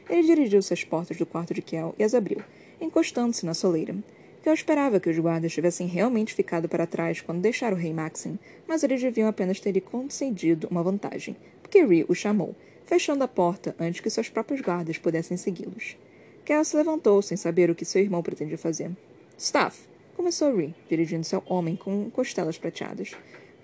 [0.10, 2.42] Ele dirigiu-se às portas do quarto de Kel e as abriu,
[2.80, 3.96] encostando-se na soleira.
[4.44, 8.38] Kel esperava que os guardas tivessem realmente ficado para trás quando deixaram o rei Maxim,
[8.68, 13.28] mas eles deviam apenas ter lhe concedido uma vantagem, porque Ri o chamou, fechando a
[13.28, 15.98] porta antes que seus próprios guardas pudessem segui-los.
[16.46, 18.92] Kel se levantou sem saber o que seu irmão pretendia fazer.
[19.36, 23.12] Staff, Começou Ree, dirigindo-se ao homem com costelas prateadas.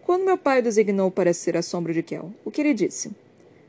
[0.04, 3.12] Quando meu pai o designou para ser a sombra de Kel, o que ele disse?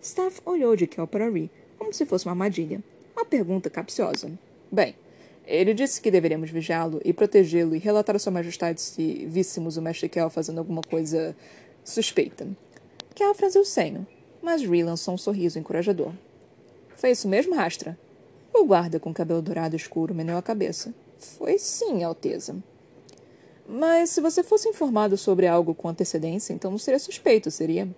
[0.00, 2.82] Staff olhou de Kel para Ree, como se fosse uma armadilha.
[3.14, 4.32] Uma pergunta capciosa.
[4.70, 4.96] Bem,
[5.46, 9.82] ele disse que deveríamos vigiá-lo e protegê-lo e relatar a Sua Majestade se víssemos o
[9.82, 11.36] mestre Kel fazendo alguma coisa
[11.84, 12.48] suspeita.
[13.14, 14.06] Kel franziu o senho,
[14.42, 16.12] mas Ree lançou um sorriso encorajador.
[16.96, 17.98] Foi isso mesmo, Rastra?
[18.52, 20.92] O guarda com cabelo dourado escuro meneou a cabeça.
[21.18, 22.56] Foi sim, Alteza.
[23.66, 27.88] Mas se você fosse informado sobre algo com antecedência, então não seria suspeito, seria?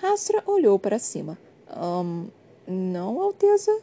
[0.00, 1.36] Rastra olhou para cima.
[1.76, 2.28] Um,
[2.66, 3.82] não, Alteza?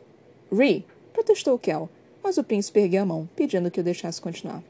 [0.52, 1.90] Ree, protestou Kel
[2.24, 4.64] mas o príncipe ergueu a mão, pedindo que o deixasse continuar.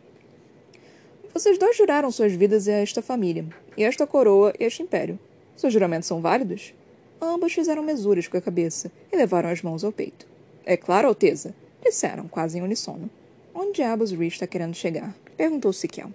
[1.34, 3.46] Vocês dois juraram suas vidas a esta família,
[3.78, 5.20] e esta coroa e este império.
[5.56, 6.74] Seus juramentos são válidos?
[7.22, 10.26] Ambos fizeram mesuras com a cabeça e levaram as mãos ao peito.
[10.66, 11.54] É claro, Alteza,
[11.84, 13.10] disseram, quase em unissono.
[13.54, 15.16] Onde diabos Ree está querendo chegar?
[15.36, 16.12] perguntou Siquel.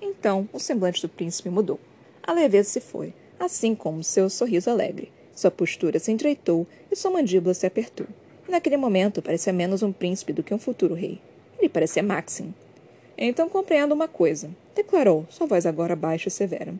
[0.00, 1.78] Então, o semblante do príncipe mudou.
[2.22, 5.10] A leveza se foi, assim como seu sorriso alegre.
[5.34, 8.06] Sua postura se endireitou e sua mandíbula se apertou.
[8.48, 11.20] Naquele momento, parecia menos um príncipe do que um futuro rei.
[11.58, 12.52] Ele parecia Maxim.
[13.16, 16.74] Então compreendo uma coisa, declarou, sua voz agora baixa e severa.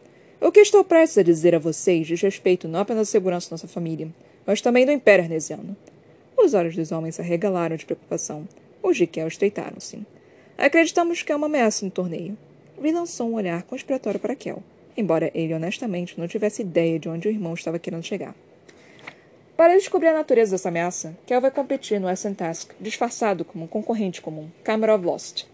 [0.44, 3.68] O que estou prestes a dizer a vocês diz respeito não apenas à segurança nossa
[3.68, 4.08] família,
[4.44, 5.76] mas também do Império Arnesiano.
[6.36, 8.48] Os olhos dos homens se arregalaram de preocupação.
[8.82, 10.04] Os de Kel estreitaram-se.
[10.58, 12.36] Acreditamos que é uma ameaça no torneio.
[12.76, 14.60] Vi lançou um olhar conspiratório para Kel,
[14.96, 18.34] embora ele honestamente não tivesse ideia de onde o irmão estava querendo chegar.
[19.56, 23.68] Para descobrir a natureza dessa ameaça, Kel vai competir no Essen Task, disfarçado como um
[23.68, 25.44] concorrente comum, Camera of Lost.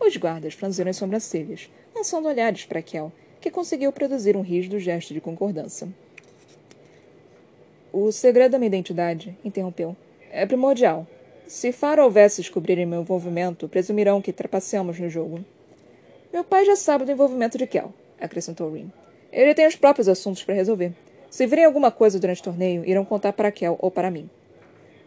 [0.00, 5.14] Os guardas franziram as sobrancelhas, lançando olhares para Kel, que conseguiu produzir um rígido gesto
[5.14, 5.88] de concordância.
[7.92, 9.96] O segredo da minha identidade, interrompeu,
[10.30, 11.06] é primordial.
[11.46, 15.44] Se Faro houvesse descobrirem meu envolvimento, presumirão que trapaceamos no jogo.
[16.32, 18.92] Meu pai já sabe do envolvimento de Kel, acrescentou Rin.
[19.32, 20.92] Ele tem os próprios assuntos para resolver.
[21.28, 24.30] Se virem alguma coisa durante o torneio, irão contar para Kel ou para mim.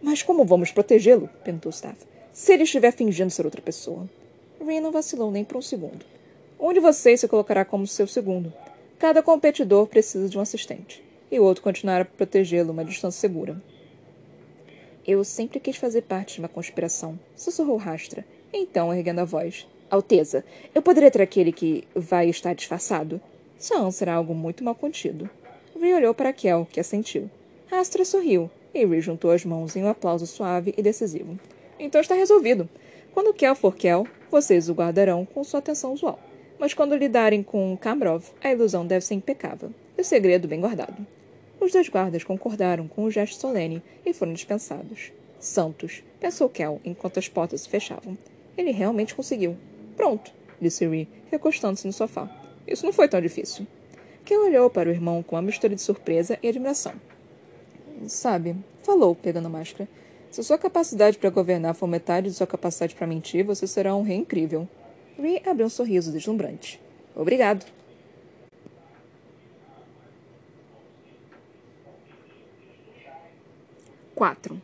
[0.02, 1.30] Mas como vamos protegê-lo?
[1.46, 1.98] perguntou Staff.
[2.34, 4.10] Se ele estiver fingindo ser outra pessoa.
[4.66, 6.13] Rin não vacilou nem por um segundo.
[6.64, 8.54] Um de vocês se colocará como seu segundo.
[8.98, 11.04] Cada competidor precisa de um assistente.
[11.30, 13.62] E o outro continuará a protegê-lo uma distância segura.
[15.06, 18.24] Eu sempre quis fazer parte de uma conspiração, sussurrou Rastra.
[18.54, 19.68] Então, erguendo a voz.
[19.92, 23.20] Alteza, eu poderia ter aquele que vai estar disfarçado?
[23.58, 25.30] São será algo muito mal contido.
[25.78, 27.30] Ree olhou para Kel, que assentiu.
[27.70, 31.38] Astra sorriu, e Ree juntou as mãos em um aplauso suave e decisivo.
[31.78, 32.70] Então está resolvido.
[33.14, 36.18] Quando Kel for Kel, vocês o guardarão com sua atenção usual.
[36.64, 41.06] Mas quando lidarem com Kamrov, a ilusão deve ser impecável, e o segredo bem guardado.
[41.60, 45.12] Os dois guardas concordaram com o gesto solene e foram dispensados.
[45.42, 48.18] Santos, pensou Kel enquanto as portas se fechavam.
[48.58, 49.58] Ele realmente conseguiu.
[49.98, 52.30] Pronto, disse Ree, recostando-se no sofá.
[52.66, 53.68] Isso não foi tão difícil
[54.24, 56.94] que olhou para o irmão com uma mistura de surpresa e admiração.
[58.08, 59.90] Sabe, falou, pegando a máscara.
[60.32, 64.02] Se sua capacidade para governar for metade de sua capacidade para mentir, você será um
[64.02, 64.66] rei incrível.
[65.18, 66.80] Ree abriu um sorriso deslumbrante.
[67.16, 67.66] Obrigado.
[74.16, 74.62] Quatro.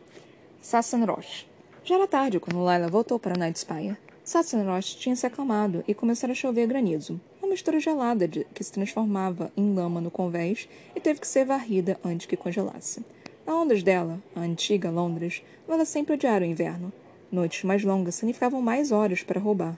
[0.60, 1.46] Sassenrosh.
[1.84, 3.96] Já era tarde quando Lila voltou para Night Spire.
[4.24, 9.52] Sassenrosh tinha se acalmado e começara a chover granizo mistura gelada de, que se transformava
[9.56, 13.04] em lama no convés e teve que ser varrida antes que congelasse.
[13.46, 16.92] A Londres dela, a antiga Londres, ela sempre odiara o inverno.
[17.30, 19.76] Noites mais longas significavam mais horas para roubar.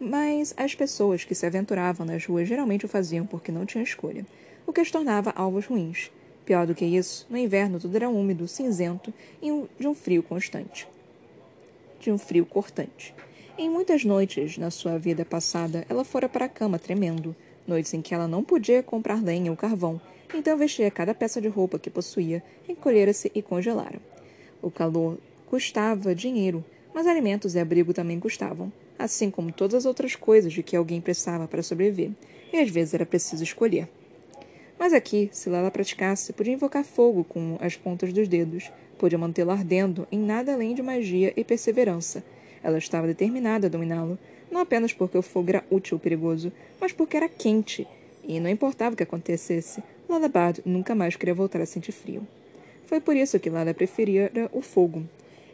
[0.00, 4.24] Mas as pessoas que se aventuravam nas ruas geralmente o faziam porque não tinham escolha,
[4.66, 6.10] o que as tornava alvos ruins.
[6.46, 10.88] Pior do que isso, no inverno tudo era úmido, cinzento e de um frio constante.
[12.00, 13.14] De um frio cortante.
[13.58, 17.36] Em muitas noites na sua vida passada, ela fora para a cama tremendo,
[17.66, 20.00] noites em que ela não podia comprar lenha ou carvão,
[20.34, 24.00] então vestia cada peça de roupa que possuía, encolhera-se e congelara.
[24.62, 30.14] O calor custava dinheiro, mas alimentos e abrigo também custavam, assim como todas as outras
[30.14, 32.10] coisas de que alguém precisava para sobreviver,
[32.52, 33.88] e às vezes era preciso escolher.
[34.78, 39.50] Mas aqui, se Lala praticasse, podia invocar fogo com as pontas dos dedos, podia mantê-lo
[39.50, 42.22] ardendo em nada além de magia e perseverança,
[42.62, 44.18] ela estava determinada a dominá-lo,
[44.50, 47.86] não apenas porque o fogo era útil ou perigoso, mas porque era quente,
[48.22, 52.26] e não importava o que acontecesse, Lalabad nunca mais queria voltar a sentir frio.
[52.84, 55.04] Foi por isso que Lala preferia o fogo.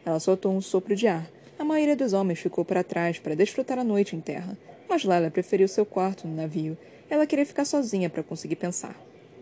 [0.03, 1.29] Ela soltou um sopro de ar.
[1.59, 4.55] A maioria dos homens ficou para trás para desfrutar a noite em terra,
[4.87, 6.77] mas Lala preferiu seu quarto no navio.
[7.09, 8.95] Ela queria ficar sozinha para conseguir pensar.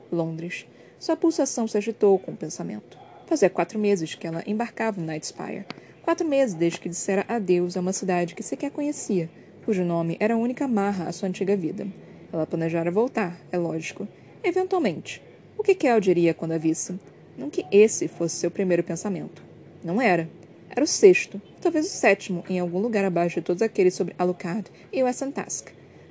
[0.09, 0.65] Londres.
[0.97, 2.97] Sua pulsação se agitou com o pensamento.
[3.27, 5.65] Fazia quatro meses que ela embarcava no Night Spire.
[6.03, 9.29] Quatro meses desde que dissera adeus a uma cidade que sequer conhecia,
[9.65, 11.85] cujo nome era a única marra à sua antiga vida.
[12.31, 14.07] Ela planejara voltar, é lógico.
[14.41, 15.21] Eventualmente.
[15.57, 16.97] O que Kel diria quando a visse?
[17.37, 19.43] Não que esse fosse seu primeiro pensamento.
[19.83, 20.29] Não era.
[20.69, 24.69] Era o sexto, talvez o sétimo, em algum lugar abaixo de todos aqueles sobre Alucard
[24.91, 25.69] e Wesson Task.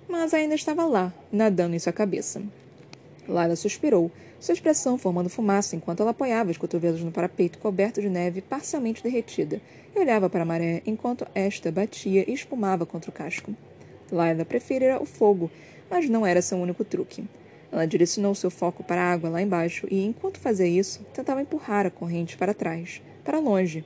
[0.09, 2.43] Mas ainda estava lá, nadando em sua cabeça.
[3.29, 8.11] Lara suspirou, sua expressão formando fumaça enquanto ela apoiava os cotovelos no parapeito coberto de
[8.11, 9.61] neve parcialmente derretida
[9.95, 13.55] e olhava para a maré enquanto esta batia e espumava contra o casco.
[14.13, 15.51] Laila preferira o fogo,
[15.91, 17.25] mas não era seu único truque.
[17.73, 21.87] Ela direcionou seu foco para a água lá embaixo e, enquanto fazia isso, tentava empurrar
[21.87, 23.85] a corrente para trás, para longe,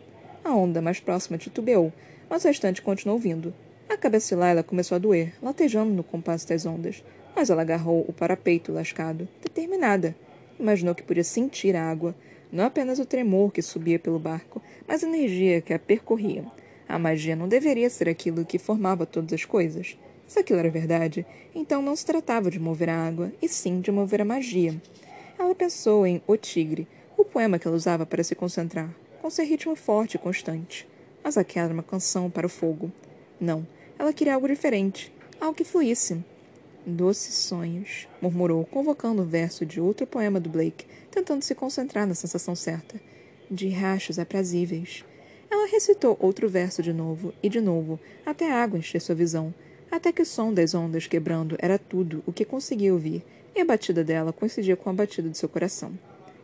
[0.48, 1.92] a onda mais próxima titubeou,
[2.28, 3.54] mas o restante continuou vindo.
[3.88, 7.02] A cabeça de Laila começou a doer, latejando no compasso das ondas,
[7.34, 10.14] mas ela agarrou o parapeito lascado, determinada.
[10.58, 12.14] Imaginou que podia sentir a água,
[12.50, 16.44] não apenas o tremor que subia pelo barco, mas a energia que a percorria.
[16.88, 19.98] A magia não deveria ser aquilo que formava todas as coisas.
[20.26, 23.90] Se aquilo era verdade, então não se tratava de mover a água, e sim de
[23.90, 24.74] mover a magia.
[25.38, 29.44] Ela pensou em O Tigre, o poema que ela usava para se concentrar, com seu
[29.44, 30.88] ritmo forte e constante.
[31.22, 32.92] Mas aquela era uma canção para o fogo.
[33.40, 33.66] Não,
[33.98, 36.24] ela queria algo diferente, algo que fluísse.
[36.87, 42.14] Doces sonhos, murmurou, convocando o verso de outro poema do Blake, tentando se concentrar na
[42.14, 43.00] sensação certa.
[43.50, 45.04] De rachos aprazíveis.
[45.50, 49.52] Ela recitou outro verso de novo e de novo, até a água encher sua visão,
[49.90, 53.64] até que o som das ondas quebrando era tudo o que conseguia ouvir, e a
[53.64, 55.92] batida dela coincidia com a batida de seu coração.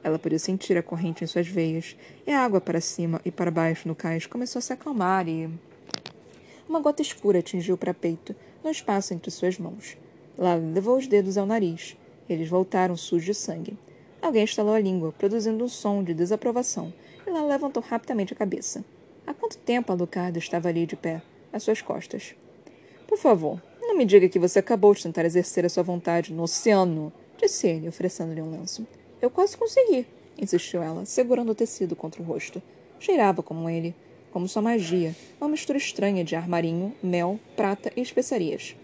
[0.04, 3.50] Ela podia sentir a corrente em suas veias, e a água para cima e para
[3.50, 5.48] baixo no cais começou a se acalmar e.
[6.68, 9.96] Uma gota escura atingiu para peito, no espaço entre suas mãos.
[10.36, 11.96] Lala levou os dedos ao nariz.
[12.28, 13.78] Eles voltaram sujos de sangue.
[14.20, 16.92] Alguém estalou a língua, produzindo um som de desaprovação,
[17.26, 18.84] e Lala levantou rapidamente a cabeça.
[19.26, 22.34] Há quanto tempo Alucard estava ali de pé, às suas costas?
[23.06, 26.42] Por favor, não me diga que você acabou de tentar exercer a sua vontade no
[26.42, 28.86] oceano, disse ele, oferecendo-lhe um lenço.
[29.24, 30.06] Eu quase consegui,
[30.36, 32.60] insistiu ela, segurando o tecido contra o rosto.
[33.00, 33.94] Cheirava como ele,
[34.30, 38.76] como sua magia, uma mistura estranha de ar marinho, mel, prata e especiarias.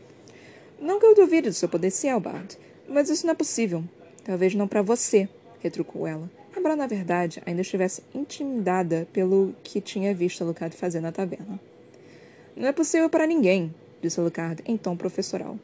[0.81, 2.57] Não que eu duvide do seu poder Albard,
[2.89, 3.85] mas isso não é possível.
[4.25, 10.15] Talvez não para você, retrucou ela, embora na verdade ainda estivesse intimidada pelo que tinha
[10.15, 11.61] visto Alucard fazer na taverna.
[12.57, 15.59] Não é possível para ninguém, disse Alucard em tom professoral.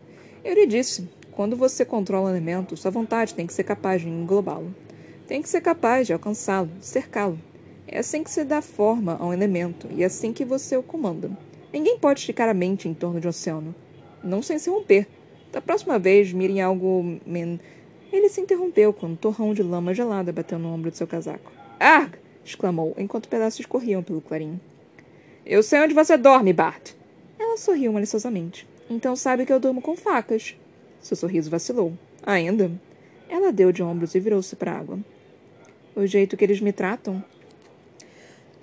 [0.45, 4.09] Eu lhe disse, quando você controla um elemento, sua vontade tem que ser capaz de
[4.09, 4.75] englobá-lo.
[5.29, 7.39] Tem que ser capaz de alcançá-lo, cercá-lo.
[7.87, 10.83] É assim que se dá forma a um elemento e é assim que você o
[10.83, 11.31] comanda.
[11.71, 13.75] Ninguém pode esticar a mente em torno de um oceano.
[14.25, 15.07] Não sem se romper.
[15.53, 17.19] Da próxima vez, mire em algo.
[17.27, 17.61] Men...
[18.11, 21.53] Ele se interrompeu quando um torrão de lama gelada bateu no ombro de seu casaco.
[21.79, 22.15] Arg!
[22.43, 24.59] exclamou, enquanto pedaços corriam pelo clarim.
[25.45, 26.93] Eu sei onde você dorme, Bart.
[27.39, 28.67] Ela sorriu maliciosamente.
[28.89, 30.57] Então sabe que eu durmo com facas.
[31.07, 31.93] Seu sorriso vacilou.
[32.25, 32.69] Ainda?
[33.29, 34.99] Ela deu de ombros e virou-se para a água.
[35.95, 37.23] O jeito que eles me tratam?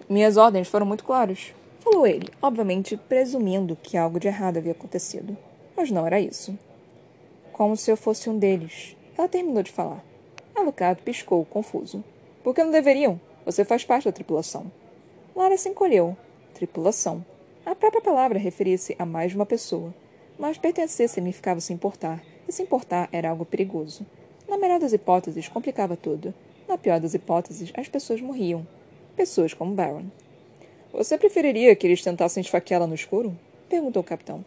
[0.09, 5.37] Minhas ordens foram muito claras, falou ele, obviamente presumindo que algo de errado havia acontecido.
[5.73, 6.59] Mas não era isso.
[7.53, 8.97] Como se eu fosse um deles.
[9.17, 10.03] Ela terminou de falar.
[10.53, 12.03] Alucard piscou, confuso.
[12.43, 13.21] Por que não deveriam?
[13.45, 14.69] Você faz parte da tripulação.
[15.33, 16.17] Lara se encolheu.
[16.53, 17.25] Tripulação.
[17.65, 19.93] A própria palavra referia-se a mais de uma pessoa.
[20.37, 24.05] Mas pertencer significava se importar, e se importar era algo perigoso.
[24.47, 26.33] Na melhor das hipóteses, complicava tudo.
[26.67, 28.65] Na pior das hipóteses, as pessoas morriam.
[29.15, 30.05] Pessoas como Baron.
[30.91, 33.37] Você preferiria que eles tentassem esfaqueá-la no escuro?
[33.67, 34.45] Perguntou o capitão.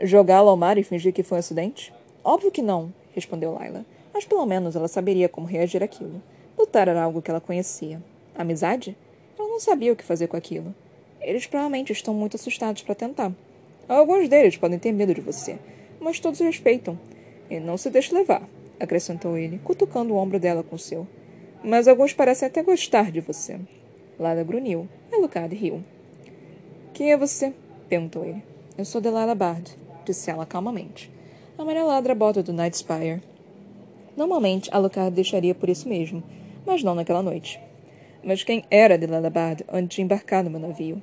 [0.00, 1.92] Jogá-la ao mar e fingir que foi um acidente?
[2.24, 3.84] Óbvio que não, respondeu Laila.
[4.14, 6.22] Mas pelo menos ela saberia como reagir àquilo.
[6.56, 8.00] Lutar era algo que ela conhecia.
[8.34, 8.96] Amizade?
[9.38, 10.74] Ela não sabia o que fazer com aquilo.
[11.20, 13.32] Eles provavelmente estão muito assustados para tentar.
[13.88, 15.58] Alguns deles podem ter medo de você,
[16.00, 16.98] mas todos respeitam.
[17.52, 18.48] E não se deixe levar,
[18.80, 21.06] acrescentou ele, cutucando o ombro dela com o seu.
[21.62, 23.60] Mas alguns parecem até gostar de você.
[24.18, 24.88] Lada grunhiu.
[25.12, 25.84] Alucard riu.
[26.94, 27.52] Quem é você?
[27.90, 28.42] perguntou ele.
[28.78, 29.70] Eu sou Delilah Bard,
[30.02, 31.12] disse ela calmamente.
[31.58, 33.20] A amarelada bota do Night Spire.
[34.16, 36.22] Normalmente, Alucard deixaria por isso mesmo,
[36.64, 37.60] mas não naquela noite.
[38.24, 41.02] Mas quem era Delilah Bard antes de embarcar no meu navio?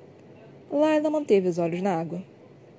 [0.72, 2.24] Lila manteve os olhos na água.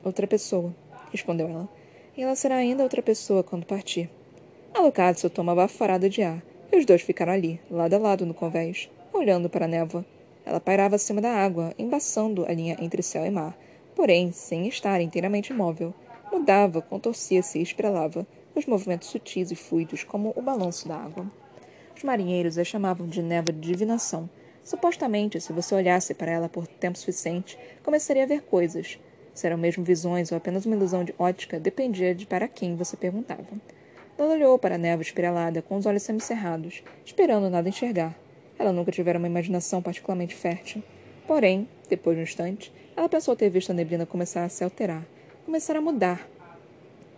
[0.03, 0.75] Outra pessoa,
[1.13, 1.80] respondeu ela.
[2.17, 4.11] E ela será ainda outra pessoa quando partir.
[4.75, 6.43] Alucard soltou uma baforada de ar,
[6.73, 10.05] e os dois ficaram ali, lado a lado no convés, olhando para a névoa.
[10.45, 13.57] Ela pairava acima da água, embaçando a linha entre céu e mar,
[13.95, 15.93] porém sem estar inteiramente imóvel.
[16.33, 21.31] Mudava, contorcia-se e esprelava, os movimentos sutis e fluidos como o balanço da água.
[21.97, 24.29] Os marinheiros a chamavam de névoa de divinação.
[24.65, 28.99] Supostamente, se você olhasse para ela por tempo suficiente, começaria a ver coisas,
[29.35, 32.97] Se eram mesmo visões ou apenas uma ilusão de ótica, dependia de para quem você
[32.97, 33.47] perguntava.
[34.19, 38.15] Ela olhou para a névoa espiralada, com os olhos semicerrados, esperando nada enxergar.
[38.59, 40.83] Ela nunca tivera uma imaginação particularmente fértil.
[41.27, 45.07] Porém, depois de um instante, ela pensou ter visto a neblina começar a se alterar,
[45.47, 46.29] começar a mudar.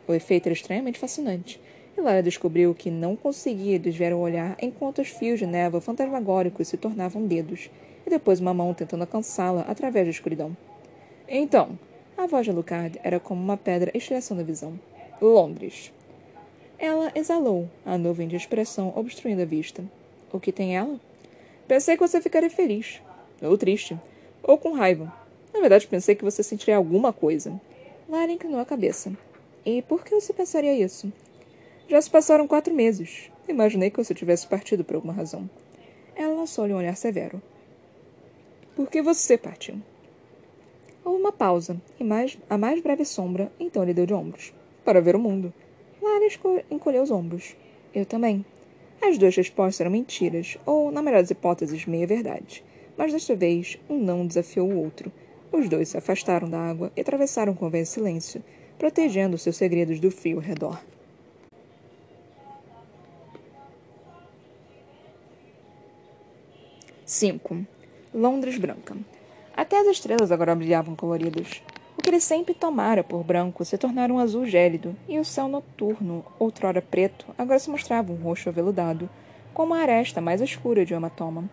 [0.07, 1.61] O efeito era extremamente fascinante,
[1.96, 6.68] e Lara descobriu que não conseguia desviar o olhar enquanto os fios de névoa fantasmagóricos
[6.68, 7.70] se tornavam dedos,
[8.07, 10.57] e depois uma mão tentando alcançá-la através da escuridão.
[11.29, 11.79] Então,
[12.23, 14.79] a voz de Lucard era como uma pedra estilhaçando a visão.
[15.21, 15.93] Londres.
[16.79, 19.85] Ela exalou, a nuvem de expressão obstruindo a vista.
[20.33, 21.01] O que tem ela?
[21.67, 23.03] Pensei que você ficaria feliz.
[23.41, 23.99] Ou triste.
[24.41, 25.13] Ou com raiva.
[25.53, 27.61] Na verdade, pensei que você sentiria alguma coisa.
[28.09, 29.13] Lara inclinou a cabeça.
[29.67, 31.13] E por que você pensaria isso?
[31.89, 33.31] Já se passaram quatro meses.
[33.49, 35.51] Imaginei que você tivesse partido por alguma razão.
[36.15, 37.43] Ela lançou-lhe um olhar severo.
[38.77, 39.83] Por que você partiu?
[41.05, 44.55] Houve uma pausa, e mais, a mais breve sombra, então ele deu de ombros.
[44.85, 45.53] Para ver o mundo.
[46.01, 46.27] Lara
[46.71, 47.57] encolheu os ombros.
[47.95, 48.45] Eu também.
[49.01, 52.65] As duas respostas eram mentiras, ou, na melhor das hipóteses, meia-verdade.
[52.97, 55.11] Mas desta vez, um não desafiou o outro.
[55.51, 58.43] Os dois se afastaram da água e atravessaram o silêncio,
[58.79, 60.81] protegendo seus segredos do frio ao redor.
[67.05, 67.67] Cinco.
[68.15, 68.97] Londres Branca.
[69.62, 71.62] Até as estrelas agora brilhavam coloridas.
[71.96, 75.46] O que ele sempre tomara por branco se tornara um azul gélido, e o céu
[75.46, 79.09] noturno, outrora preto, agora se mostrava um roxo aveludado,
[79.55, 81.48] com uma aresta mais escura de hematoma.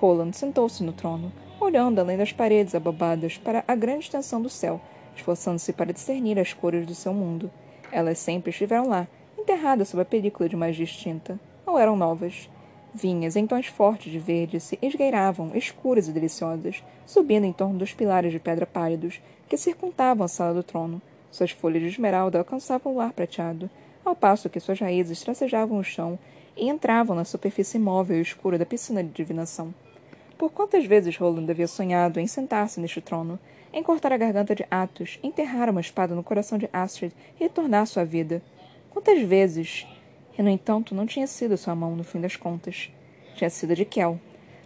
[0.00, 4.80] Roland sentou-se no trono, olhando além das paredes abobadas para a grande extensão do céu,
[5.14, 7.48] esforçando-se para discernir as cores do seu mundo.
[7.92, 9.06] Elas sempre estiveram lá,
[9.38, 11.38] enterradas sob a película de magia extinta.
[11.64, 12.50] Ou eram novas.
[12.94, 17.94] Vinhas em tons fortes de verde se esgueiravam, escuras e deliciosas, subindo em torno dos
[17.94, 21.00] pilares de pedra pálidos que circundavam a sala do trono.
[21.30, 23.70] Suas folhas de esmeralda alcançavam o ar prateado,
[24.04, 26.18] ao passo que suas raízes tracejavam o chão
[26.54, 29.72] e entravam na superfície imóvel e escura da piscina de divinação.
[30.36, 33.38] Por quantas vezes Roland havia sonhado em sentar-se neste trono,
[33.72, 37.86] em cortar a garganta de Atos, enterrar uma espada no coração de Astrid e retornar
[37.86, 38.42] sua vida?
[38.90, 39.86] Quantas vezes
[40.38, 42.90] e, no entanto, não tinha sido sua mão, no fim das contas.
[43.34, 44.18] Tinha sido de Kel.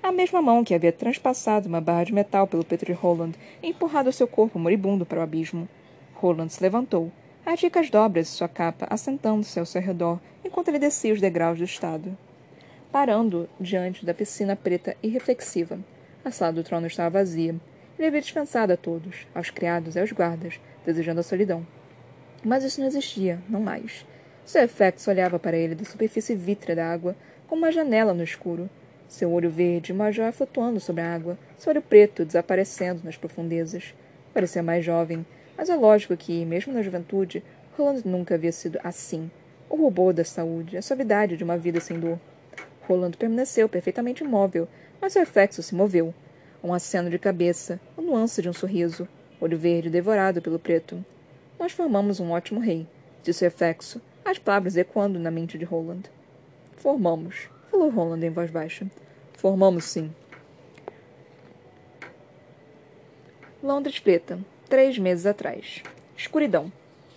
[0.02, 4.12] A mesma mão que havia transpassado uma barra de metal pelo de Roland e empurrado
[4.12, 5.68] seu corpo moribundo para o abismo.
[6.14, 7.10] Roland se levantou,
[7.44, 11.58] as ricas dobras de sua capa assentando-se ao seu redor enquanto ele descia os degraus
[11.58, 12.16] do estado.
[12.90, 15.78] Parando diante da piscina preta e reflexiva.
[16.24, 17.54] A sala do trono estava vazia.
[17.96, 21.64] Ele havia dispensado a todos, aos criados e aos guardas, desejando a solidão.
[22.44, 24.04] Mas isso não existia, não mais.
[24.54, 27.16] Efeito olhava para ele da superfície vítrea da água,
[27.48, 28.70] como uma janela no escuro.
[29.08, 33.94] Seu olho verde, uma joia flutuando sobre a água, seu olho preto desaparecendo nas profundezas.
[34.32, 37.42] Parecia mais jovem, mas é lógico que, mesmo na juventude,
[37.76, 39.30] Roland nunca havia sido assim.
[39.68, 42.18] O rubor da saúde, a suavidade de uma vida sem dor.
[42.82, 44.68] Roland permaneceu perfeitamente imóvel,
[45.00, 46.14] mas seu reflexo se moveu.
[46.62, 49.08] Um aceno de cabeça, a nuance de um sorriso,
[49.40, 51.04] olho verde devorado pelo preto.
[51.58, 52.86] Nós formamos um ótimo rei,
[53.22, 56.02] disse o reflexo, as palavras ecoando na mente de Roland.
[56.76, 58.86] Formamos, falou Roland em voz baixa.
[59.34, 60.12] Formamos sim.
[63.62, 65.82] Londres preta, três meses atrás.
[66.16, 66.72] Escuridão,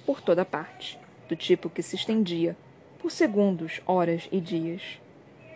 [0.06, 2.56] por toda parte, do tipo que se estendia,
[3.00, 5.02] por segundos, horas e dias.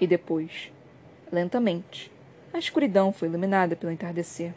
[0.01, 0.71] E depois,
[1.31, 2.11] lentamente,
[2.51, 4.53] a escuridão foi iluminada pelo entardecer.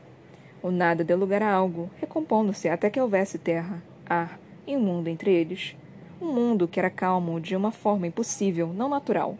[0.62, 5.08] O nada deu lugar a algo, recompondo-se até que houvesse terra, ar e um mundo
[5.08, 5.76] entre eles.
[6.18, 9.36] Um mundo que era calmo de uma forma impossível, não natural.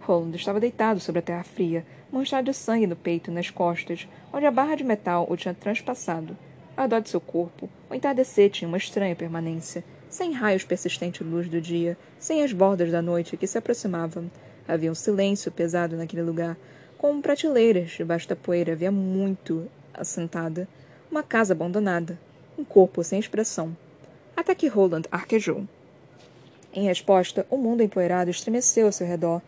[0.00, 4.08] Roland estava deitado sobre a terra fria, manchado de sangue no peito e nas costas,
[4.32, 6.34] onde a barra de metal o tinha transpassado.
[6.74, 11.30] Ao redor de seu corpo, o entardecer tinha uma estranha permanência, sem raios persistentes de
[11.30, 14.30] luz do dia, sem as bordas da noite que se aproximavam.
[14.66, 16.56] Havia um silêncio pesado naquele lugar,
[16.96, 20.66] com prateleiras debaixo da poeira havia muito assentada,
[21.10, 22.18] uma casa abandonada,
[22.56, 23.76] um corpo sem expressão.
[24.34, 25.66] Até que Roland arquejou.
[26.74, 29.40] Em resposta, o mundo empoeirado estremeceu ao seu redor,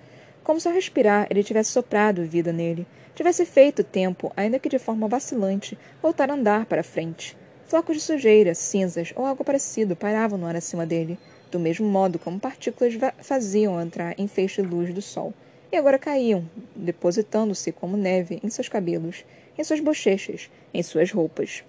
[0.44, 4.78] como se ao respirar ele tivesse soprado vida nele, tivesse feito tempo, ainda que de
[4.78, 7.36] forma vacilante, voltar a andar para frente.
[7.66, 11.18] Flocos de sujeira, cinzas ou algo parecido pairavam no ar acima dele,
[11.50, 15.34] do mesmo modo como partículas faziam entrar em feixe de luz do sol,
[15.72, 19.24] e agora caíam, depositando-se como neve em seus cabelos,
[19.58, 21.64] em suas bochechas, em suas roupas.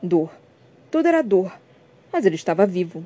[0.00, 0.30] Dor.
[0.88, 1.52] Tudo era dor.
[2.12, 3.04] Mas ele estava vivo.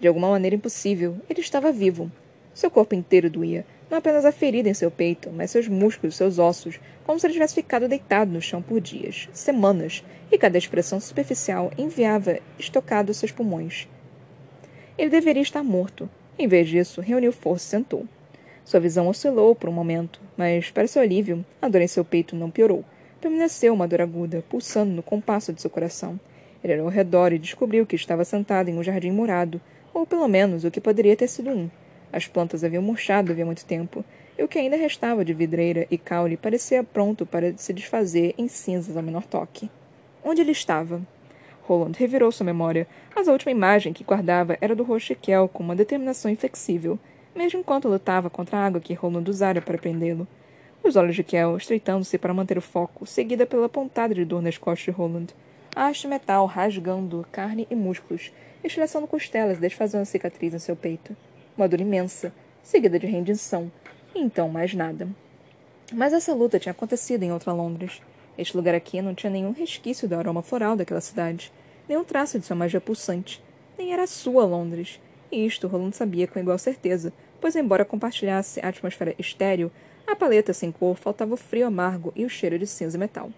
[0.00, 2.10] De alguma maneira impossível, ele estava vivo.
[2.54, 6.38] Seu corpo inteiro doía, Não apenas a ferida em seu peito, mas seus músculos, seus
[6.38, 11.00] ossos, como se ele tivesse ficado deitado no chão por dias, semanas, e cada expressão
[11.00, 13.88] superficial enviava estocado seus pulmões.
[14.96, 16.08] Ele deveria estar morto.
[16.38, 18.06] Em vez disso, reuniu força e sentou.
[18.64, 22.36] Sua visão oscilou por um momento, mas, para seu alívio, a dor em seu peito
[22.36, 22.84] não piorou.
[23.20, 26.18] Permaneceu uma dor aguda, pulsando no compasso de seu coração.
[26.62, 29.60] Ele olhou ao redor e descobriu que estava sentado em um jardim murado,
[29.92, 31.70] ou pelo menos o que poderia ter sido um.
[32.12, 34.04] As plantas haviam murchado havia muito tempo,
[34.38, 38.48] e o que ainda restava de vidreira e caule parecia pronto para se desfazer em
[38.48, 39.70] cinzas ao menor toque.
[40.24, 41.00] Onde ele estava?
[41.62, 44.86] Roland revirou sua memória, mas a última imagem que guardava era do
[45.20, 46.98] Kel com uma determinação inflexível,
[47.34, 50.26] mesmo enquanto lutava contra a água que Roland usara para prendê-lo.
[50.82, 54.58] Os olhos de Kel estreitando-se para manter o foco, seguida pela pontada de dor nas
[54.58, 55.28] costas de Roland.
[55.74, 61.16] Haste metal rasgando carne e músculos, estilhaçando costelas e desfazendo a cicatriz em seu peito.
[61.56, 63.70] Uma dor imensa, seguida de rendição,
[64.14, 65.08] e então mais nada.
[65.92, 68.02] Mas essa luta tinha acontecido em outra Londres.
[68.36, 71.52] Este lugar aqui não tinha nenhum resquício do aroma floral daquela cidade,
[71.88, 73.42] nenhum traço de sua magia pulsante,
[73.78, 75.00] nem era sua Londres.
[75.30, 79.70] E isto Roland sabia com igual certeza, pois embora compartilhasse a atmosfera estéril,
[80.04, 83.30] a paleta sem cor faltava o frio amargo e o cheiro de cinza e metal.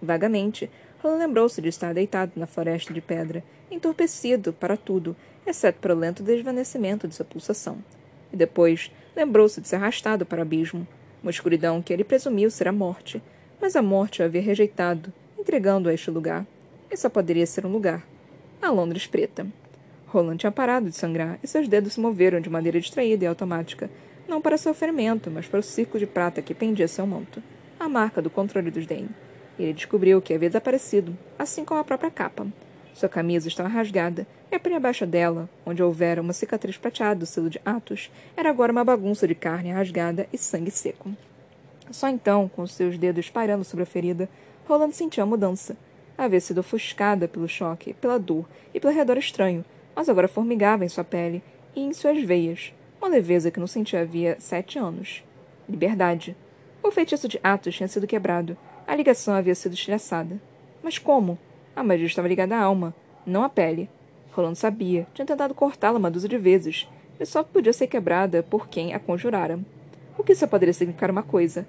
[0.00, 0.70] Vagamente,
[1.04, 6.22] Lembrou-se de estar deitado na floresta de pedra, entorpecido para tudo, exceto para o lento
[6.22, 7.78] desvanecimento de sua pulsação.
[8.32, 10.86] E depois lembrou-se de ser arrastado para o abismo,
[11.22, 13.22] uma escuridão que ele presumiu ser a morte,
[13.60, 16.46] mas a morte o havia rejeitado, entregando a este lugar.
[16.90, 18.06] E só poderia ser um lugar.
[18.60, 19.46] A Londres preta.
[20.06, 23.90] Roland tinha parado de sangrar e seus dedos se moveram de maneira distraída e automática,
[24.28, 27.42] não para seu ferimento, mas para o círculo de prata que pendia seu manto,
[27.80, 29.08] a marca do controle dos Dane.
[29.58, 32.46] Ele descobriu que havia desaparecido, assim como a própria capa.
[32.94, 37.26] Sua camisa estava rasgada, e a pele abaixo dela, onde houvera uma cicatriz prateada do
[37.26, 41.10] selo de Atos, era agora uma bagunça de carne rasgada e sangue seco.
[41.90, 44.28] Só então, com seus dedos pairando sobre a ferida,
[44.66, 45.76] Roland sentiu a mudança.
[46.16, 50.88] Havia sido ofuscada pelo choque, pela dor e pelo redor estranho, mas agora formigava em
[50.88, 51.42] sua pele
[51.74, 55.24] e em suas veias, uma leveza que não sentia havia sete anos.
[55.68, 56.36] Liberdade.
[56.82, 58.56] O feitiço de Atos tinha sido quebrado.
[58.86, 60.40] A ligação havia sido estilhaçada.
[60.82, 61.38] Mas como?
[61.74, 63.88] A magia estava ligada à alma, não à pele.
[64.32, 66.88] Rolando sabia, tinha tentado cortá-la uma dúzia de vezes,
[67.20, 69.60] e só podia ser quebrada por quem a conjurara.
[70.18, 71.66] O que só poderia significar uma coisa.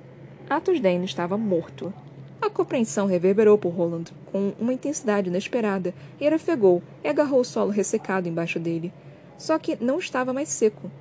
[0.50, 1.94] Atos Dane estava morto.
[2.42, 7.46] A compreensão reverberou por Roland, com uma intensidade inesperada, e ele afegou e agarrou o
[7.46, 8.92] solo ressecado embaixo dele.
[9.38, 10.92] Só que não estava mais seco.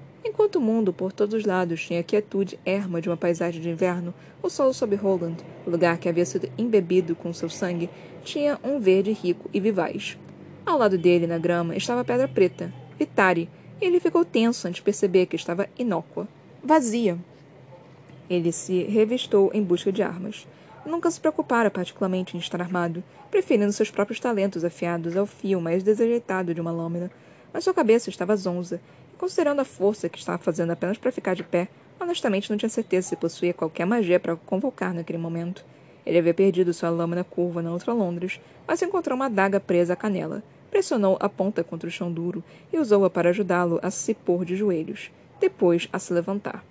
[0.42, 3.70] Enquanto o mundo, por todos os lados, tinha a quietude erma de uma paisagem de
[3.70, 4.12] inverno,
[4.42, 7.88] o solo sob Roland, o lugar que havia sido embebido com seu sangue,
[8.24, 10.18] tinha um verde rico e vivaz.
[10.66, 13.48] Ao lado dele, na grama, estava a pedra preta, Vitari,
[13.80, 16.26] e ele ficou tenso antes de perceber que estava inócua.
[16.60, 17.16] Vazia.
[18.28, 20.48] Ele se revistou em busca de armas.
[20.84, 25.84] Nunca se preocupara particularmente em estar armado, preferindo seus próprios talentos afiados ao fio mais
[25.84, 27.12] desajeitado de uma lâmina.
[27.52, 28.80] Mas sua cabeça estava zonza,
[29.22, 31.68] considerando a força que estava fazendo apenas para ficar de pé,
[32.00, 35.64] honestamente não tinha certeza se possuía qualquer magia para convocar naquele momento.
[36.04, 39.96] Ele havia perdido sua lâmina curva na outra Londres, mas encontrou uma adaga presa à
[39.96, 40.42] canela.
[40.72, 42.42] Pressionou a ponta contra o chão duro
[42.72, 46.64] e usou-a para ajudá-lo a se pôr de joelhos, depois a se levantar.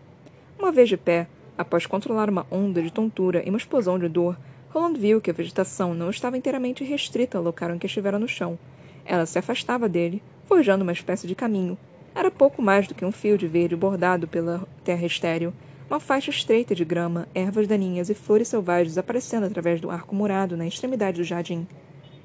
[0.59, 1.27] Uma vez de pé,
[1.57, 4.35] Após controlar uma onda de tontura e uma explosão de dor,
[4.71, 8.27] Roland viu que a vegetação não estava inteiramente restrita ao local em que estivera no
[8.27, 8.57] chão.
[9.05, 11.77] Ela se afastava dele, forjando uma espécie de caminho.
[12.13, 15.53] Era pouco mais do que um fio de verde bordado pela terra estéril,
[15.89, 20.55] uma faixa estreita de grama, ervas daninhas e flores selvagens aparecendo através do arco murado
[20.55, 21.67] na extremidade do jardim.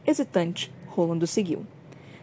[0.07, 1.64] Hesitante, Roland seguiu.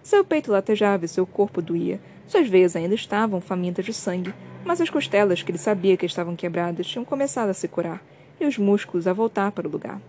[0.01, 1.99] Seu peito latejava e seu corpo doía.
[2.27, 4.33] Suas veias ainda estavam famintas de sangue,
[4.65, 8.01] mas as costelas que ele sabia que estavam quebradas tinham começado a se curar,
[8.39, 10.01] e os músculos a voltar para o lugar.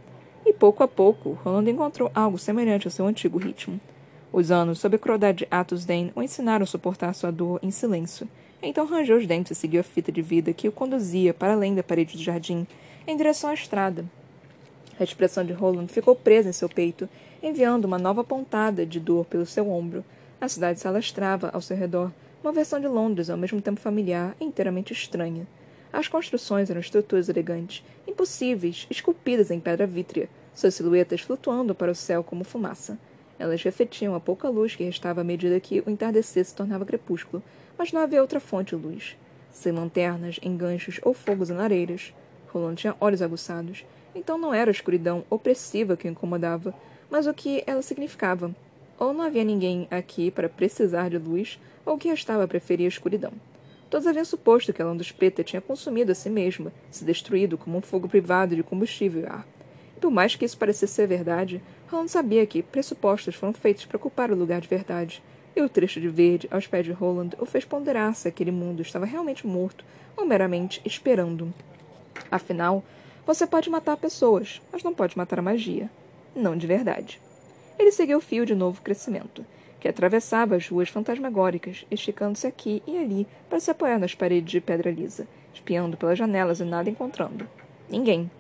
[0.47, 3.81] E pouco a pouco, Roland encontrou algo semelhante ao seu antigo ritmo.
[4.37, 7.71] Os anos, sob a crueldade de Atos Dane, o ensinaram a suportar sua dor em
[7.71, 8.29] silêncio.
[8.61, 11.73] Então rangeu os dentes e seguiu a fita de vida que o conduzia para além
[11.73, 12.67] da parede do jardim,
[13.07, 14.05] em direção à estrada.
[14.99, 17.09] A expressão de Roland ficou presa em seu peito,
[17.41, 20.05] enviando uma nova pontada de dor pelo seu ombro.
[20.41, 22.11] A cidade se alastrava ao seu redor,
[22.43, 25.47] uma versão de Londres ao mesmo tempo familiar e inteiramente estranha.
[25.93, 31.95] As construções eram estruturas elegantes, impossíveis, esculpidas em pedra vítrea, suas silhuetas flutuando para o
[31.95, 32.99] céu como fumaça.
[33.39, 37.43] Elas refletiam a pouca luz que restava à medida que o entardecer se tornava crepúsculo,
[37.77, 39.17] mas não havia outra fonte de luz.
[39.51, 42.15] Sem lanternas, enganchos ou fogos em lareiras.
[42.49, 46.75] Roland tinha olhos aguçados, então não era a escuridão opressiva que o incomodava,
[47.11, 48.55] mas o que ela significava.
[48.99, 53.33] Ou não havia ninguém aqui para precisar de luz, ou que restava preferir a escuridão.
[53.91, 57.79] Todos haviam suposto que a Londres Preta tinha consumido a si mesma, se destruído como
[57.79, 59.47] um fogo privado de combustível e ar.
[59.97, 63.97] E por mais que isso parecesse ser verdade, Roland sabia que pressupostos foram feitos para
[63.97, 65.23] ocupar o lugar de verdade,
[65.57, 68.83] e o trecho de verde aos pés de Roland o fez ponderar se aquele mundo
[68.83, 69.85] estava realmente morto
[70.17, 71.53] ou meramente esperando.
[72.31, 72.83] Afinal,
[73.27, 75.89] você pode matar pessoas, mas não pode matar a magia.
[76.35, 77.21] Não de verdade.
[77.79, 79.45] Ele seguiu o fio de novo crescimento,
[79.81, 84.61] que atravessava as ruas fantasmagóricas, esticando-se aqui e ali para se apoiar nas paredes de
[84.61, 87.49] pedra lisa, espiando pelas janelas e nada encontrando.
[87.89, 88.31] Ninguém.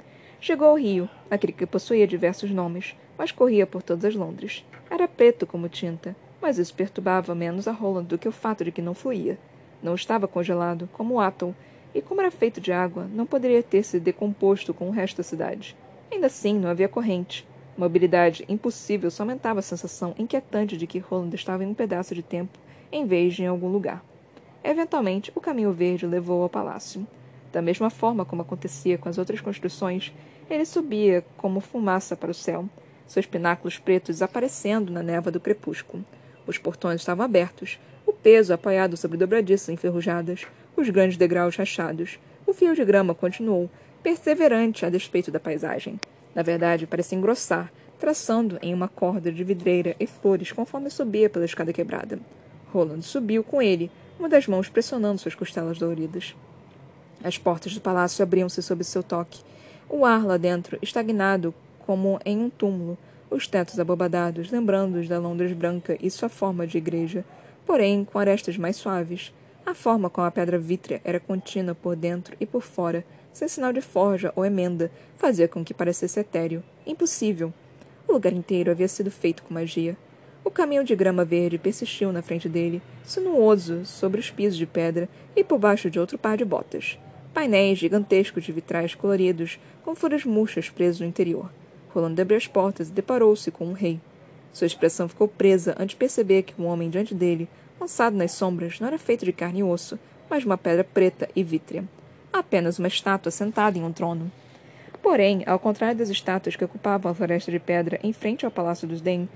[0.41, 4.65] Chegou ao rio, aquele que possuía diversos nomes, mas corria por todas as Londres.
[4.91, 8.73] Era preto como tinta, mas isso perturbava menos a Roland do que o fato de
[8.73, 9.39] que não fluía.
[9.83, 11.55] Não estava congelado, como o Atom,
[11.95, 15.23] e como era feito de água, não poderia ter se decomposto com o resto da
[15.23, 15.77] cidade.
[16.11, 17.47] Ainda assim, não havia corrente,
[17.77, 22.23] Mobilidade impossível só aumentava a sensação inquietante de que Roland estava em um pedaço de
[22.23, 22.57] tempo
[22.93, 24.05] em vez de em algum lugar.
[24.63, 27.05] Eventualmente, o caminho verde levou ao palácio.
[27.53, 30.13] Da mesma forma como acontecia com as outras construções,
[30.49, 32.69] ele subia como fumaça para o céu,
[33.07, 36.05] seus pináculos pretos aparecendo na névoa do crepúsculo.
[36.47, 40.47] Os portões estavam abertos, o peso apoiado sobre dobradiças enferrujadas,
[40.77, 42.19] os grandes degraus rachados.
[42.47, 43.71] O fio de grama continuou,
[44.03, 45.99] perseverante a despeito da paisagem.
[46.35, 51.45] Na verdade, parecia engrossar, traçando em uma corda de vidreira e flores conforme subia pela
[51.45, 52.19] escada quebrada.
[52.73, 56.35] Roland subiu com ele, uma das mãos pressionando suas costelas doloridas.
[57.23, 59.41] As portas do palácio abriam-se sob seu toque.
[59.89, 61.55] O ar lá dentro, estagnado
[61.87, 62.97] como em um túmulo,
[63.31, 67.25] os tetos abobadados, lembrando-os da Londres branca e sua forma de igreja,
[67.67, 69.35] porém com arestas mais suaves.
[69.67, 73.73] A forma como a pedra vítrea era contínua por dentro e por fora, sem sinal
[73.73, 77.53] de forja ou emenda, fazia com que parecesse etéreo, impossível.
[78.09, 79.97] O lugar inteiro havia sido feito com magia.
[80.45, 85.09] O caminho de grama verde persistiu na frente dele, sinuoso sobre os pisos de pedra
[85.35, 86.99] e por baixo de outro par de botas.
[87.33, 91.51] Painéis gigantescos de vitrais coloridos, com folhas murchas presos no interior.
[91.95, 94.01] Rolando abriu as portas e deparou-se com um rei.
[94.53, 97.49] Sua expressão ficou presa antes de perceber que o homem diante dele,
[97.81, 101.29] lançado nas sombras, não era feito de carne e osso, mas de uma pedra preta
[101.37, 101.85] e vítrea
[102.39, 104.31] apenas uma estátua sentada em um trono.
[105.01, 108.89] Porém, ao contrário das estátuas que ocupavam a floresta de pedra em frente ao Palácio
[108.89, 109.29] dos Den,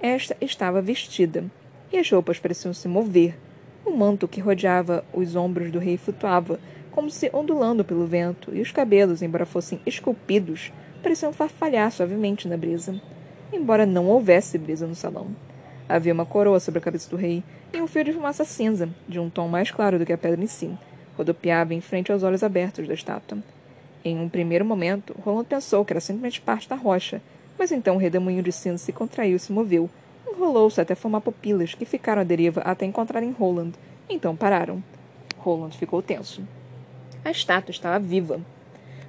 [0.00, 1.44] esta estava vestida,
[1.92, 3.36] e as roupas pareciam se mover.
[3.84, 6.60] O manto que rodeava os ombros do rei flutuava,
[6.90, 10.72] como se ondulando pelo vento, e os cabelos, embora fossem esculpidos,
[11.04, 12.98] pareciam farfalhar suavemente na brisa.
[13.52, 15.28] Embora não houvesse brisa no salão.
[15.86, 17.44] Havia uma coroa sobre a cabeça do rei
[17.74, 20.42] e um fio de fumaça cinza, de um tom mais claro do que a pedra
[20.42, 20.72] em si,
[21.14, 23.38] rodopiava em frente aos olhos abertos da estátua.
[24.02, 27.20] Em um primeiro momento, Roland pensou que era simplesmente parte da rocha,
[27.58, 29.90] mas então o redemoinho de cinza se contraiu e se moveu.
[30.26, 33.72] Enrolou-se até formar pupilas, que ficaram à deriva até encontrarem Roland.
[34.08, 34.82] Então pararam.
[35.36, 36.42] Roland ficou tenso.
[37.22, 38.40] A estátua estava viva.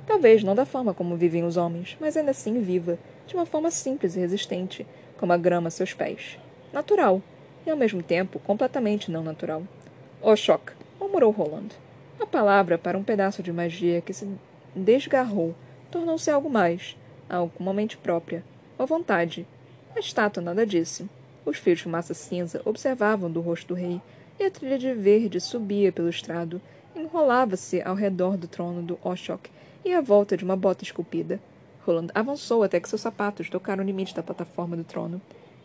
[0.06, 3.72] Talvez não da forma como vivem os homens, mas ainda assim viva, de uma forma
[3.72, 4.86] simples e resistente,
[5.18, 6.38] como a grama a seus pés.
[6.72, 7.22] Natural,
[7.66, 9.64] e ao mesmo tempo completamente não natural.
[10.22, 11.70] Oshok, murmurou Roland.
[12.20, 14.30] A palavra para um pedaço de magia que se
[14.76, 15.56] desgarrou
[15.90, 16.96] tornou-se algo mais,
[17.30, 18.44] algo mente própria,
[18.78, 19.48] uma vontade.
[19.96, 21.10] A estátua nada disse.
[21.46, 24.02] Os fios de fumaça cinza observavam do rosto do rei,
[24.40, 26.62] e a trilha de verde subia pelo estrado,
[26.96, 29.50] enrolava-se ao redor do trono do Oshok
[29.86, 31.40] e à volta de uma bota esculpida.
[31.86, 35.22] Roland avançou até que seus sapatos tocaram o limite da plataforma do trono.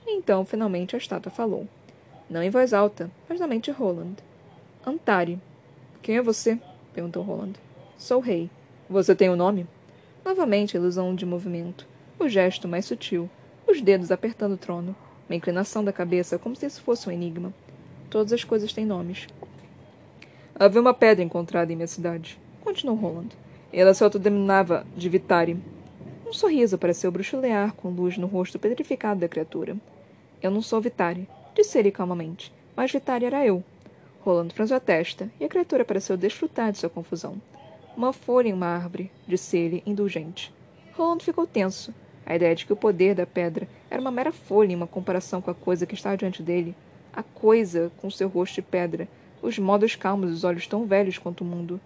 [0.07, 1.67] Então, finalmente, a estátua falou.
[2.29, 4.17] Não em voz alta, mas na mente de Roland.
[4.87, 5.41] Antari,
[6.03, 6.59] quem é você?
[6.93, 7.55] perguntou Roland.
[7.97, 8.51] Sou rei.
[8.89, 9.67] Você tem um nome?
[10.25, 11.87] Novamente a ilusão de movimento.
[12.19, 13.29] O gesto mais sutil.
[13.67, 14.95] Os dedos apertando o trono.
[15.29, 17.55] Uma inclinação da cabeça como se isso fosse um enigma.
[18.11, 19.27] Todas as coisas têm nomes.
[20.55, 22.39] Havia uma pedra encontrada em minha cidade.
[22.63, 23.31] Continuou Roland.
[23.73, 25.57] Ela se autodenominava de Vitari.
[26.27, 29.77] Um sorriso pareceu bruxulear com luz no rosto petrificado da criatura.
[30.43, 32.53] Eu não sou Vitari, disse ele calmamente.
[32.75, 33.63] Mas Vitari era eu.
[34.21, 37.41] Rolando franziu a testa, e a criatura pareceu desfrutar de sua confusão.
[37.97, 40.53] Uma folha em uma árvore, disse ele, indulgente.
[40.93, 41.95] Rolando ficou tenso.
[42.27, 45.41] A ideia de que o poder da pedra era uma mera folha em uma comparação
[45.41, 46.75] com a coisa que estava diante dele.
[47.13, 49.09] A coisa, com seu rosto de pedra,
[49.43, 51.81] os modos calmos e os olhos tão velhos quanto o mundo.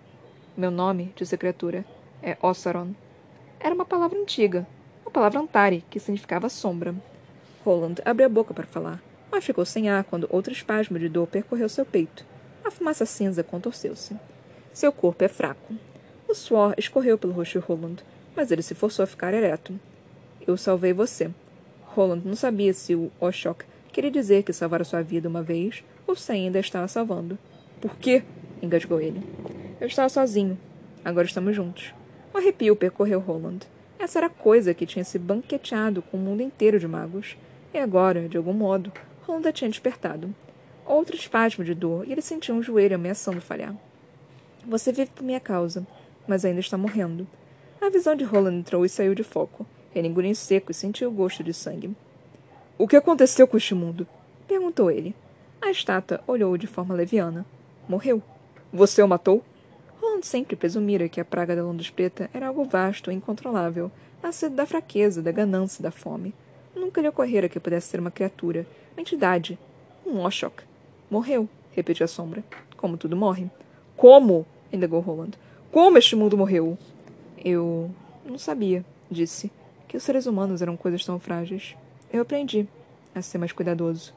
[0.57, 1.84] Meu nome, disse a criatura,
[2.22, 2.94] é Ossaron.
[3.59, 4.66] Era uma palavra antiga,
[5.02, 6.94] uma palavra Antari, que significava sombra.
[7.64, 9.02] Roland abriu a boca para falar
[9.34, 12.24] mas ficou sem ar quando outro espasmo de dor percorreu seu peito.
[12.64, 14.16] A fumaça cinza contorceu-se.
[14.72, 15.74] Seu corpo é fraco.
[16.28, 17.96] O suor escorreu pelo rosto de Roland,
[18.36, 19.78] mas ele se forçou a ficar ereto.
[20.46, 21.30] Eu salvei você.
[21.86, 26.14] Roland não sabia se o Oshok queria dizer que salvara sua vida uma vez ou
[26.14, 27.36] se ainda estava salvando.
[27.80, 28.22] Por quê?
[28.62, 29.20] engasgou ele.
[29.81, 30.57] Eu estava sozinho.
[31.05, 31.93] Agora estamos juntos.
[32.33, 33.61] Um arrepio percorreu Roland.
[33.99, 37.37] Essa era a coisa que tinha se banqueteado com o mundo inteiro de magos.
[37.72, 38.93] E agora, de algum modo,
[39.27, 40.33] Roland a tinha despertado.
[40.87, 43.75] Outro espasmo de dor, e ele sentiu um joelho ameaçando falhar.
[44.64, 45.85] Você vive por minha causa,
[46.27, 47.27] mas ainda está morrendo.
[47.81, 49.66] A visão de Roland entrou e saiu de foco.
[49.95, 51.95] Ele engoliu seco e sentiu o gosto de sangue.
[52.79, 54.07] O que aconteceu com este mundo?
[54.47, 55.14] Perguntou ele.
[55.61, 57.45] A estátua olhou de forma leviana.
[57.89, 58.22] Morreu.
[58.72, 59.43] Você o matou?
[60.25, 64.64] Sempre presumira que a praga da Londres Preta era algo vasto e incontrolável, nascido da
[64.64, 66.33] fraqueza, da ganância da fome.
[66.75, 69.59] Nunca lhe ocorrera que pudesse ser uma criatura, uma entidade,
[70.07, 70.62] um Oshok.
[71.11, 72.43] Morreu, repetiu a sombra.
[72.75, 73.51] Como tudo morre.
[73.99, 74.47] Como?
[74.72, 75.33] indagou Roland.
[75.70, 76.79] Como este mundo morreu?
[77.45, 77.91] Eu
[78.25, 79.53] não sabia, disse,
[79.87, 81.77] que os seres humanos eram coisas tão frágeis.
[82.11, 82.66] Eu aprendi
[83.14, 84.14] a ser mais cuidadoso.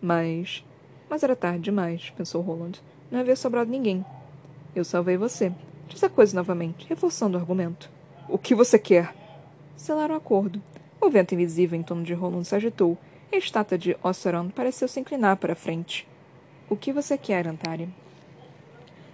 [0.00, 0.64] Mas.
[1.06, 2.80] Mas era tarde demais, pensou Roland.
[3.10, 4.02] Não havia sobrado ninguém.
[4.74, 5.52] Eu salvei você.
[5.88, 7.90] Diz a coisa novamente, reforçando o argumento.
[8.28, 9.12] O que você quer?
[9.76, 10.62] Selaram o acordo.
[11.00, 12.96] O vento invisível em torno de Roland se agitou,
[13.32, 16.06] a estátua de Ossaron pareceu se inclinar para a frente.
[16.68, 17.88] O que você quer, Antari?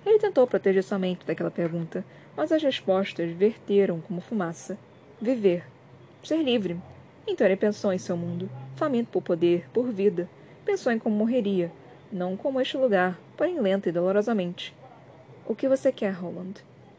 [0.05, 2.05] Ele tentou proteger sua mente daquela pergunta,
[2.37, 4.77] mas as respostas verteram como fumaça.
[5.21, 5.65] Viver.
[6.23, 6.79] Ser livre.
[7.27, 10.29] Então ele pensou em seu mundo, faminto por poder, por vida.
[10.65, 11.73] Pensou em como morreria,
[12.13, 14.75] não como este lugar, porém lenta e dolorosamente.
[15.49, 16.55] O que você quer, Roland?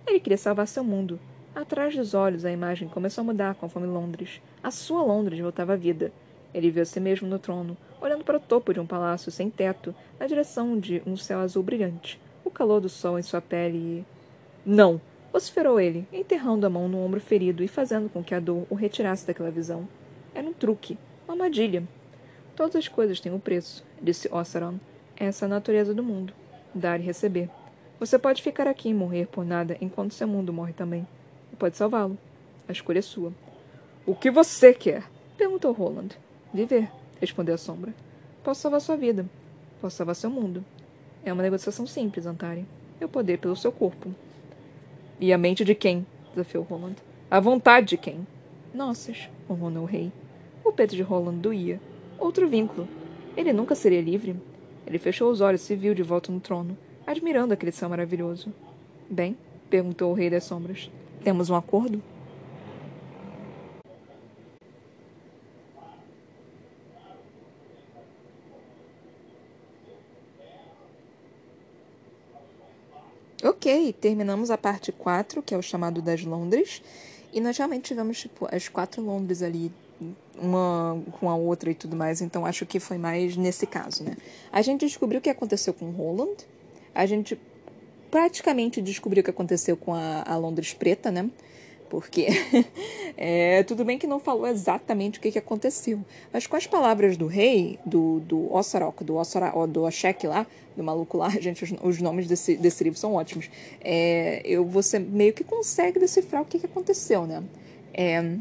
[0.07, 1.19] Ele queria salvar seu mundo.
[1.53, 4.41] Atrás dos olhos, a imagem começou a mudar conforme Londres.
[4.63, 6.13] A sua Londres voltava à vida.
[6.53, 9.49] Ele viu a si mesmo no trono, olhando para o topo de um palácio sem
[9.49, 13.77] teto, na direção de um céu azul brilhante, o calor do sol em sua pele
[13.77, 14.05] e.
[14.65, 15.01] Não!
[15.33, 18.75] vociferou ele, enterrando a mão no ombro ferido e fazendo com que a dor o
[18.75, 19.87] retirasse daquela visão.
[20.33, 21.83] Era um truque, uma armadilha.
[22.55, 24.79] Todas as coisas têm um preço, disse Ossaron.
[25.17, 26.33] Essa é a natureza do mundo.
[26.73, 27.49] Dar e receber.
[27.99, 31.07] Você pode ficar aqui e morrer por nada enquanto seu mundo morre também.
[31.51, 32.15] E pode salvá-lo.
[32.67, 33.33] A escolha é sua.
[34.05, 35.03] O que você quer?
[35.35, 36.09] perguntou Roland.
[36.53, 37.93] Viver, respondeu a sombra.
[38.43, 39.25] Posso salvar sua vida.
[39.81, 40.63] Posso salvar seu mundo.
[41.25, 42.67] É uma negociação simples, Antari.
[43.01, 44.13] Eu poder pelo seu corpo.
[45.19, 46.05] E a mente de quem?
[46.29, 46.97] desafiou Roland.
[47.31, 48.27] A vontade de quem?
[48.75, 50.11] Nossas, murmurou o rei.
[50.63, 51.81] O peito de Roland doía.
[52.19, 52.87] Outro vínculo.
[53.35, 54.35] Ele nunca seria livre.
[54.85, 56.77] Ele fechou os olhos e se viu de volta no trono
[57.07, 58.53] admirando aquele céu maravilhoso.
[59.09, 59.37] Bem,
[59.69, 60.91] perguntou o Rei das Sombras,
[61.23, 62.03] temos um acordo?
[73.43, 76.81] Ok, terminamos a parte 4, que é o chamado das Londres.
[77.31, 79.71] E nós realmente tivemos, tipo, as quatro Londres ali,
[80.37, 82.19] uma com a outra e tudo mais.
[82.19, 84.17] Então acho que foi mais nesse caso, né?
[84.51, 86.35] A gente descobriu o que aconteceu com Roland
[86.97, 87.39] a gente
[88.09, 91.29] praticamente descobriu o que aconteceu com a, a Londres Preta, né?
[91.91, 92.27] Porque
[93.15, 97.15] é, tudo bem que não falou exatamente o que, que aconteceu, mas com as palavras
[97.15, 101.71] do rei, do, do Ossarok, do, Ossara, do Oshek lá, do maluco lá, gente, os,
[101.83, 103.47] os nomes desse, desse livro são ótimos.
[103.79, 107.43] É, eu, você meio que consegue decifrar o que, que aconteceu, né?
[107.93, 108.37] É,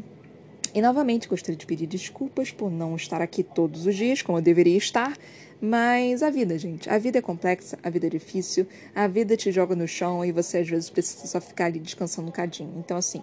[0.73, 4.41] e novamente gostaria de pedir desculpas por não estar aqui todos os dias, como eu
[4.41, 5.15] deveria estar.
[5.59, 9.51] Mas a vida, gente, a vida é complexa, a vida é difícil, a vida te
[9.51, 12.73] joga no chão e você às vezes precisa só ficar ali descansando um cadinho.
[12.77, 13.21] Então, assim,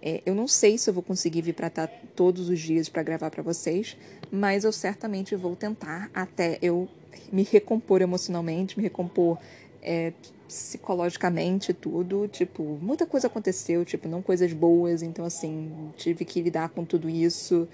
[0.00, 3.02] é, eu não sei se eu vou conseguir vir para estar todos os dias para
[3.02, 3.96] gravar para vocês,
[4.30, 6.88] mas eu certamente vou tentar até eu
[7.32, 9.38] me recompor emocionalmente, me recompor
[9.82, 10.12] é,
[10.46, 12.28] psicologicamente tudo.
[12.28, 17.08] Tipo, muita coisa aconteceu, tipo, não coisas boas, então, assim, tive que lidar com tudo
[17.08, 17.68] isso.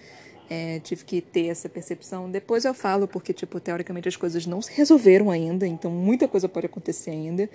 [0.52, 2.28] É, tive que ter essa percepção.
[2.28, 6.48] Depois eu falo, porque, tipo, teoricamente as coisas não se resolveram ainda, então muita coisa
[6.48, 7.48] pode acontecer ainda.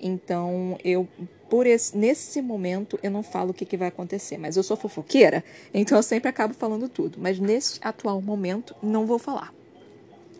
[0.00, 1.06] Então, eu,
[1.50, 4.78] por esse, nesse momento, eu não falo o que, que vai acontecer, mas eu sou
[4.78, 5.44] fofoqueira,
[5.74, 7.18] então eu sempre acabo falando tudo.
[7.20, 9.52] Mas nesse atual momento, não vou falar.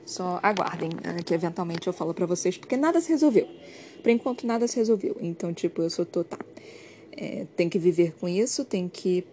[0.07, 3.47] Só aguardem né, que eventualmente eu falo para vocês, porque nada se resolveu.
[4.03, 5.15] Por enquanto, nada se resolveu.
[5.21, 6.41] Então, tipo, eu sou total.
[7.13, 9.27] É, tem que viver com isso, tem que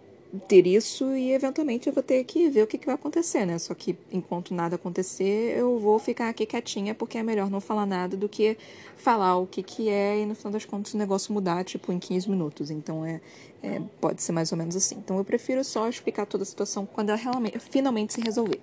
[0.48, 3.58] ter isso e eventualmente eu vou ter que ver o que, que vai acontecer, né?
[3.58, 7.86] Só que enquanto nada acontecer, eu vou ficar aqui quietinha porque é melhor não falar
[7.86, 8.56] nada do que
[8.96, 11.98] falar o que, que é e no final das contas o negócio mudar, tipo, em
[11.98, 12.70] 15 minutos.
[12.70, 13.20] Então é,
[13.62, 14.96] é pode ser mais ou menos assim.
[14.96, 18.60] Então eu prefiro só explicar toda a situação quando ela realmente, finalmente se resolver.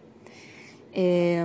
[0.94, 1.44] É,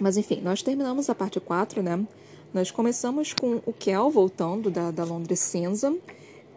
[0.00, 2.04] mas enfim, nós terminamos a parte 4, né?
[2.52, 5.92] Nós começamos com o Kel voltando da, da Londres cinza.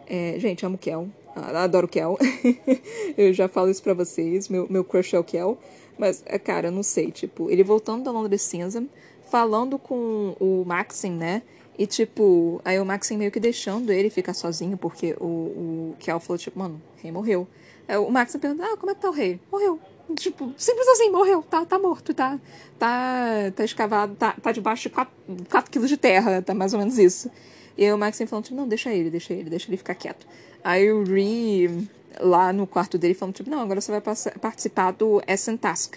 [0.06, 1.08] É, gente, amo Kel.
[1.38, 2.18] Adoro Kel.
[3.16, 4.48] eu já falo isso pra vocês.
[4.48, 5.58] Meu, meu crush é o Kel.
[5.98, 7.10] Mas, é, cara, não sei.
[7.10, 8.84] Tipo, ele voltando da Londres Cinza,
[9.30, 11.42] falando com o Maxim, né?
[11.78, 16.18] E, tipo, aí o Maxim meio que deixando ele ficar sozinho, porque o, o Kel
[16.18, 17.46] falou, tipo, mano, o rei morreu.
[17.86, 19.40] Aí o Maxim pergunta, ah, como é que tá o rei?
[19.50, 19.78] Morreu.
[20.16, 22.40] Tipo, simples assim, morreu, tá, tá morto, tá,
[22.78, 26.98] tá, tá escavado, tá, tá debaixo de 4, quilos de terra, tá mais ou menos
[26.98, 27.30] isso.
[27.76, 30.26] E aí o Maxim falando, tipo, não, deixa ele, deixa ele, deixa ele ficar quieto.
[30.62, 31.88] Aí o Ree,
[32.20, 35.96] lá no quarto dele, falando, tipo, não, agora você vai participar do Essen Task.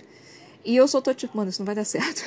[0.64, 2.24] E eu só tô tipo, mano, isso não vai dar certo.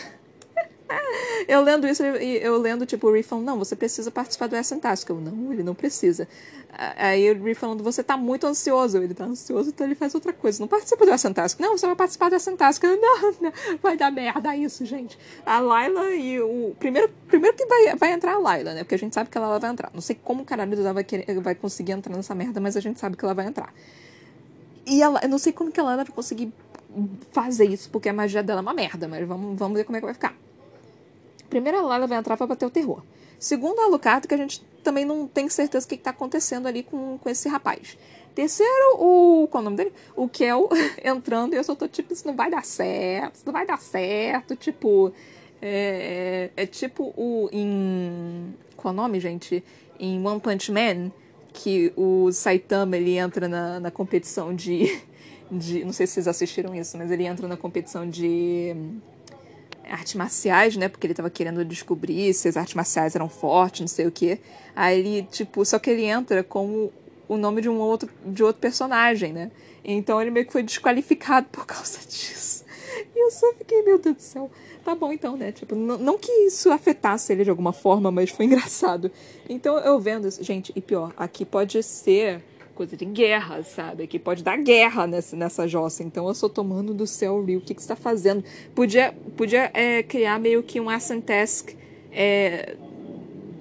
[1.48, 4.78] eu lendo isso, eu lendo, tipo, o Ree falando, não, você precisa participar do Essen
[4.78, 5.08] Task.
[5.08, 6.28] Eu, não, ele não precisa.
[6.96, 8.98] Aí o Ree falando, você tá muito ansioso.
[8.98, 10.60] Ele tá ansioso, então ele faz outra coisa.
[10.60, 11.58] Não participa do Essen Task.
[11.60, 12.82] Não, você vai participar do Essen Task.
[12.82, 15.18] Eu, não, não, vai dar merda isso, gente.
[15.46, 16.74] A Layla e o...
[16.78, 18.84] Primeiro, primeiro que vai, vai entrar a Layla, né?
[18.84, 19.90] Porque a gente sabe que ela vai entrar.
[19.94, 22.80] Não sei como o caralho dela vai, querer, vai conseguir entrar nessa merda, mas a
[22.80, 23.72] gente sabe que ela vai entrar.
[24.86, 26.52] E ela, eu não sei como que ela vai conseguir
[27.32, 30.00] fazer isso, porque a magia dela é uma merda, mas vamos, vamos ver como é
[30.00, 30.34] que vai ficar.
[31.48, 33.02] Primeiro, a Layla vai entrar pra bater o terror.
[33.38, 36.82] Segundo, a Alucard, que a gente também não tem certeza o que está acontecendo ali
[36.82, 37.96] com, com esse rapaz.
[38.34, 39.48] Terceiro, o.
[39.48, 39.92] Qual é o nome dele?
[40.16, 40.68] O Kel
[41.04, 43.78] entrando e eu só tô tipo, isso não vai dar certo, isso não vai dar
[43.78, 44.56] certo.
[44.56, 45.12] Tipo.
[45.62, 47.48] É, é, é tipo o.
[47.52, 48.54] Em.
[48.76, 49.62] Qual é o nome, gente?
[50.00, 51.12] Em One Punch Man,
[51.52, 55.00] que o Saitama ele entra na, na competição de,
[55.50, 55.84] de.
[55.84, 58.74] Não sei se vocês assistiram isso, mas ele entra na competição de
[59.88, 60.88] artes marciais, né?
[60.88, 64.38] Porque ele tava querendo descobrir se as artes marciais eram fortes, não sei o quê.
[64.74, 66.90] Aí ele, tipo, só que ele entra com
[67.28, 69.50] o nome de um outro, de outro personagem, né?
[69.84, 72.64] Então ele meio que foi desqualificado por causa disso.
[73.14, 74.50] E eu só fiquei, meu Deus do céu.
[74.84, 75.50] Tá bom então, né?
[75.50, 79.10] Tipo, não, não que isso afetasse ele de alguma forma, mas foi engraçado.
[79.48, 82.42] Então eu vendo isso, gente, e pior, aqui pode ser
[82.74, 84.06] coisa de guerra, sabe?
[84.06, 86.02] Que pode dar guerra nessa, nessa jossa.
[86.02, 88.44] Então eu sou tomando do céu, Rio, o que, que você tá fazendo?
[88.74, 91.70] Podia, podia é, criar meio que um Ascent Task
[92.12, 92.76] é,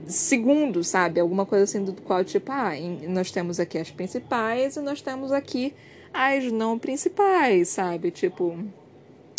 [0.07, 1.19] segundo, sabe?
[1.19, 2.71] Alguma coisa assim do qual, tipo, ah,
[3.07, 5.73] nós temos aqui as principais e nós temos aqui
[6.13, 8.11] as não principais, sabe?
[8.11, 8.57] Tipo,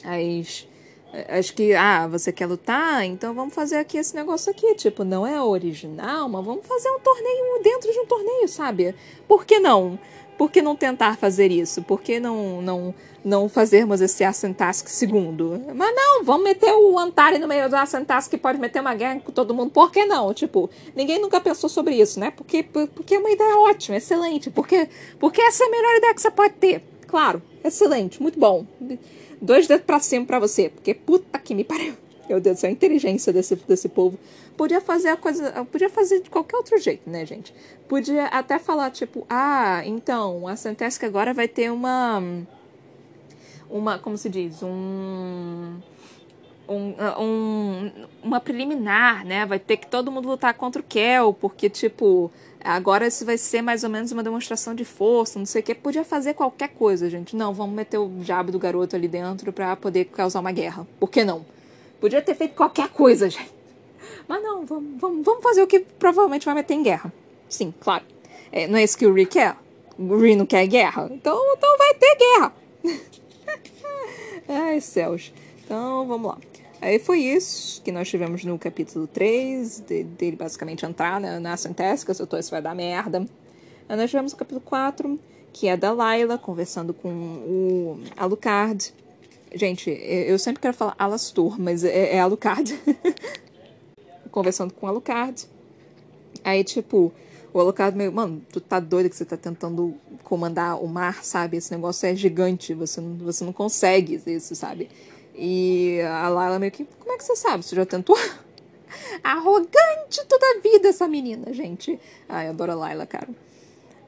[0.05, 0.67] as
[1.29, 3.05] Acho que, ah, você quer lutar?
[3.05, 4.75] Então vamos fazer aqui esse negócio aqui.
[4.75, 8.95] Tipo, não é original, mas vamos fazer um torneio dentro de um torneio, sabe?
[9.29, 9.99] Por que não?
[10.37, 11.83] Por que não tentar fazer isso?
[11.83, 12.95] Por que não, não,
[13.25, 15.63] não fazermos esse Ascent Task segundo?
[15.73, 18.95] Mas não, vamos meter o Antari no meio do Ascent Task que pode meter uma
[18.95, 19.71] guerra com todo mundo.
[19.71, 20.35] Por que não?
[20.35, 22.33] Tipo, ninguém nunca pensou sobre isso, né?
[22.33, 24.51] Porque, porque é uma ideia ótima, excelente.
[24.51, 24.89] Porque,
[25.21, 26.83] porque essa é a melhor ideia que você pode ter.
[27.07, 28.67] Claro, excelente, muito bom
[29.45, 31.95] dois dedos pra cima pra você, porque puta que me pariu.
[32.29, 34.19] Meu Deus do céu, a inteligência desse, desse povo.
[34.57, 35.65] Podia fazer a coisa.
[35.67, 37.55] Podia fazer de qualquer outro jeito, né, gente?
[37.89, 42.23] Podia até falar, tipo, ah, então, a Santesca agora vai ter uma.
[43.69, 43.99] Uma.
[43.99, 44.63] Como se diz?
[44.63, 45.81] Um.
[46.67, 47.93] Um, um,
[48.23, 49.45] uma preliminar, né?
[49.45, 52.31] Vai ter que todo mundo lutar contra o Kel, porque, tipo,
[52.65, 55.75] Agora isso vai ser mais ou menos uma demonstração de força, não sei o que.
[55.75, 57.37] Podia fazer qualquer coisa, gente.
[57.37, 60.87] Não, vamos meter o diabo do garoto ali dentro para poder causar uma guerra.
[60.99, 61.45] Por que não?
[62.01, 63.53] Podia ter feito qualquer coisa, gente.
[64.27, 67.13] Mas não, vamos, vamos, vamos fazer o que provavelmente vai meter em guerra.
[67.51, 68.05] Sim, claro.
[68.51, 69.55] É, não é isso que o Rick quer?
[69.99, 71.11] O Rick não quer guerra?
[71.13, 72.53] Então, então vai ter guerra.
[74.49, 75.33] Ai, céus.
[75.65, 76.39] Então, vamos lá.
[76.85, 81.57] Aí foi isso que nós tivemos no capítulo 3, de, dele basicamente entrar na, na
[81.57, 83.27] Centésica, soltou isso vai dar merda.
[83.89, 85.19] Aí nós tivemos o capítulo 4,
[85.51, 88.93] que é da Layla conversando com o Alucard.
[89.55, 92.79] Gente, eu sempre quero falar Alastor, mas é, é Alucard.
[94.31, 95.47] conversando com o Alucard.
[96.45, 97.11] Aí, tipo,
[97.51, 101.57] o Alucard meio, mano, tu tá doido que você tá tentando comandar o mar, sabe?
[101.57, 104.91] Esse negócio é gigante, você não, você não consegue isso, sabe?
[105.35, 107.65] E a Layla meio que, como é que você sabe?
[107.65, 108.17] Você já tentou?
[109.23, 111.99] Arrogante toda a vida essa menina, gente.
[112.29, 113.29] Ai, eu adoro a Layla, cara.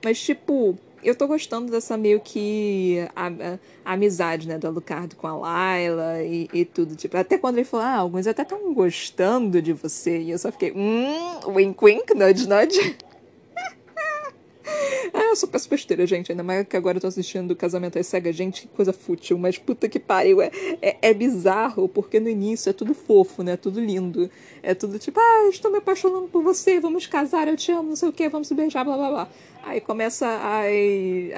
[0.04, 5.14] Mas, tipo, eu tô gostando dessa meio que a, a, a amizade, né, do Alucard
[5.16, 6.96] com a Layla e, e, tudo.
[6.96, 10.18] Tipo, até quando ele falou, ah, alguns até estão gostando de você.
[10.18, 12.96] E eu só fiquei, hum, wink wink, nudge nudge.
[15.12, 16.32] Ah, eu sou peço besteira, gente.
[16.32, 18.34] Ainda mais que agora eu tô assistindo Casamento às Cegas.
[18.34, 19.38] Gente, que coisa fútil.
[19.38, 20.42] Mas puta que pariu.
[20.42, 20.50] É,
[20.82, 23.56] é, é, bizarro, porque no início é tudo fofo, né?
[23.56, 24.30] Tudo lindo.
[24.62, 27.96] É tudo tipo, ah, estou me apaixonando por você, vamos casar, eu te amo, não
[27.96, 29.28] sei o que, vamos se beijar, blá blá blá.
[29.66, 30.62] Aí começa a,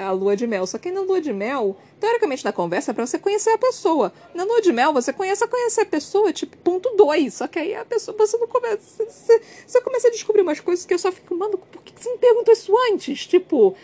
[0.07, 0.67] a lua de mel.
[0.67, 4.13] Só que na lua de mel, teoricamente na conversa é pra você conhecer a pessoa.
[4.35, 7.33] Na lua de mel, você conhece a conhecer a pessoa, tipo, ponto dois.
[7.33, 9.03] Só que aí a pessoa, você não começa.
[9.03, 12.11] Você, você começa a descobrir umas coisas que eu só fico, mano, por que você
[12.11, 13.25] me perguntou isso antes?
[13.25, 13.75] Tipo,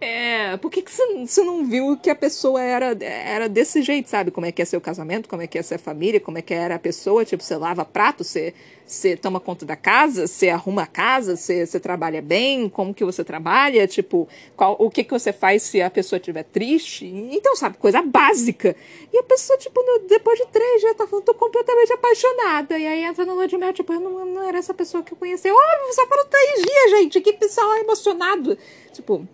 [0.00, 4.08] É, por que, que você, você não viu que a pessoa era, era desse jeito,
[4.08, 4.30] sabe?
[4.30, 6.54] Como é que é seu casamento, como é que é ser família, como é que
[6.54, 8.54] era a pessoa, tipo, você lava prato, você,
[8.90, 13.22] você toma conta da casa, você arruma a casa, você, trabalha bem, como que você
[13.22, 17.06] trabalha, tipo, qual, o que, que você faz se a pessoa estiver triste.
[17.06, 18.74] Então, sabe, coisa básica.
[19.12, 22.76] E a pessoa, tipo, no, depois de três já tá falando, tô completamente apaixonada.
[22.76, 25.12] E aí entra no lua de mel, tipo, eu não, não era essa pessoa que
[25.12, 25.48] eu conheci.
[25.48, 28.58] Óbvio, só foram três dias, gente, que pessoal emocionado.
[28.92, 29.24] Tipo,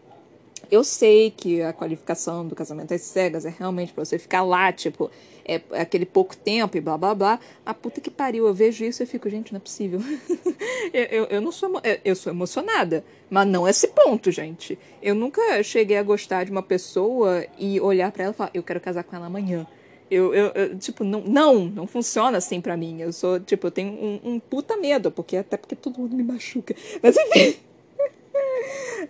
[0.70, 4.72] eu sei que a qualificação do casamento às cegas é realmente pra você ficar lá,
[4.72, 5.10] tipo,
[5.44, 7.40] é, aquele pouco tempo e blá blá blá.
[7.64, 10.00] A puta que pariu, eu vejo isso e eu fico, gente, não é possível.
[10.92, 11.80] eu, eu, eu, não sou.
[12.04, 14.78] Eu sou emocionada, mas não esse ponto, gente.
[15.00, 18.62] Eu nunca cheguei a gostar de uma pessoa e olhar para ela e falar, eu
[18.62, 19.66] quero casar com ela amanhã.
[20.10, 23.00] Eu, eu, eu, tipo, não, não, não funciona assim pra mim.
[23.00, 26.22] Eu sou, tipo, eu tenho um, um puta medo, porque até porque todo mundo me
[26.22, 26.74] machuca.
[27.02, 27.56] Mas enfim.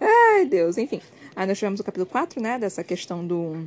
[0.01, 1.01] Ai, Deus, enfim.
[1.35, 2.59] Aí nós tivemos o capítulo 4, né?
[2.59, 3.67] Dessa questão do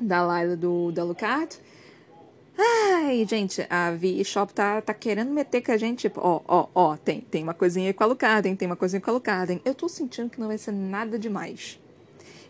[0.00, 1.58] da Laila do, do Alucard.
[2.58, 6.96] Ai, gente, a V-Shop tá, tá querendo meter com a gente, tipo, ó, ó, ó,
[6.96, 9.60] tem, tem uma coisinha aí com a Alucard, tem uma coisinha com a Alucard.
[9.64, 11.78] Eu tô sentindo que não vai ser nada demais.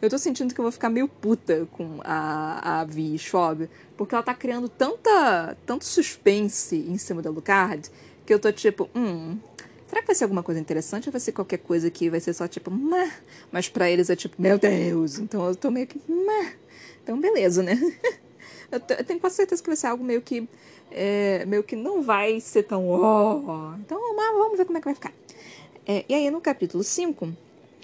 [0.00, 4.24] Eu tô sentindo que eu vou ficar meio puta com a, a V-Shop, porque ela
[4.24, 7.88] tá criando tanta, tanto suspense em cima da Alucard,
[8.26, 9.38] que eu tô tipo, hum,
[9.92, 12.32] Será que vai ser alguma coisa interessante ou vai ser qualquer coisa que vai ser
[12.32, 13.12] só tipo, Mah!
[13.52, 15.18] mas para eles é tipo, meu Deus.
[15.18, 16.52] Então eu tô meio que, Mah!
[17.02, 17.78] então beleza, né?
[18.72, 20.48] eu, eu, tenho quase certeza que vai ser algo meio que,
[20.90, 23.74] é, meio que não vai ser tão, oh.
[23.80, 25.12] Então mas vamos ver como é que vai ficar.
[25.86, 27.28] É, e aí no capítulo 5,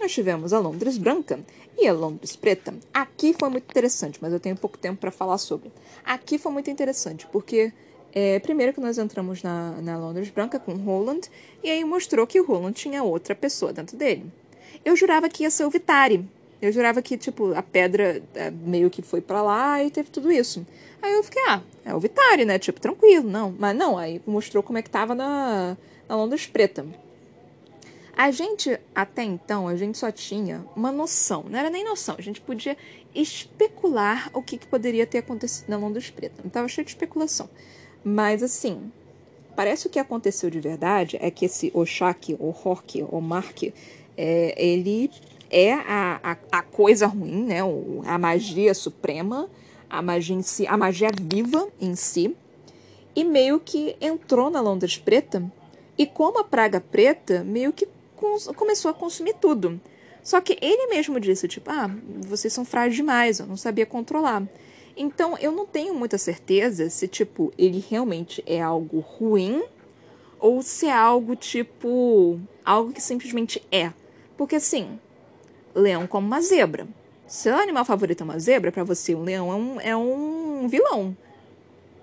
[0.00, 1.38] nós tivemos a Londres branca
[1.76, 2.72] e a Londres preta.
[2.94, 5.70] Aqui foi muito interessante, mas eu tenho pouco tempo para falar sobre.
[6.06, 7.70] Aqui foi muito interessante, porque
[8.12, 11.22] é, primeiro que nós entramos na, na Londres Branca com o Roland,
[11.62, 14.24] e aí mostrou que o Roland tinha outra pessoa dentro dele.
[14.84, 16.24] Eu jurava que ia ser o Vitari.
[16.60, 20.32] Eu jurava que, tipo, a pedra é, meio que foi para lá e teve tudo
[20.32, 20.66] isso.
[21.00, 22.58] Aí eu fiquei, ah, é o Vitari, né?
[22.58, 23.54] Tipo, tranquilo, não.
[23.56, 25.76] Mas não, aí mostrou como é que tava na,
[26.08, 26.84] na Londres Preta.
[28.16, 32.20] A gente, até então, a gente só tinha uma noção, não era nem noção, a
[32.20, 32.76] gente podia
[33.14, 36.42] especular o que, que poderia ter acontecido na Londres Preta.
[36.42, 37.48] Não tava cheio de especulação.
[38.04, 38.90] Mas assim,
[39.56, 43.62] parece que o que aconteceu de verdade é que esse Oshak, ou Hork, ou Mark,
[44.16, 45.10] é, ele
[45.50, 47.60] é a, a, a, coisa ruim, né?
[48.06, 49.48] a magia suprema,
[49.88, 52.36] a magia em si, a magia viva em si,
[53.16, 55.42] e meio que entrou na Londres Preta,
[55.96, 57.88] e como a praga preta, meio que
[58.54, 59.80] começou a consumir tudo.
[60.22, 61.90] Só que ele mesmo disse, tipo, ah,
[62.20, 64.42] vocês são frágeis demais, eu não sabia controlar.
[65.00, 69.62] Então, eu não tenho muita certeza se, tipo, ele realmente é algo ruim
[70.40, 73.92] ou se é algo, tipo, algo que simplesmente é.
[74.36, 74.98] Porque, assim,
[75.72, 76.88] leão como uma zebra.
[77.28, 81.16] Seu animal favorito é uma zebra, para você, um leão é um, é um vilão.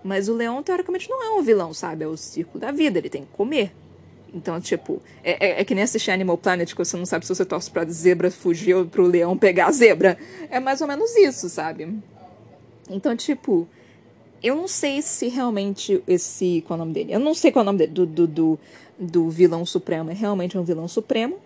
[0.01, 2.05] Mas o leão, teoricamente, não é um vilão, sabe?
[2.05, 3.73] É o ciclo da vida, ele tem que comer.
[4.33, 7.35] Então, tipo, é, é, é, que nem assistir Animal Planet, que você não sabe se
[7.35, 10.17] você torce pra zebra fugir ou pro leão pegar a zebra.
[10.49, 11.93] É mais ou menos isso, sabe?
[12.89, 13.67] Então, tipo,
[14.43, 16.63] eu não sei se realmente esse.
[16.67, 17.13] Qual é o nome dele?
[17.13, 18.59] Eu não sei qual é o nome dele, do, do, do,
[18.97, 20.11] do vilão supremo.
[20.11, 21.37] É realmente um vilão supremo.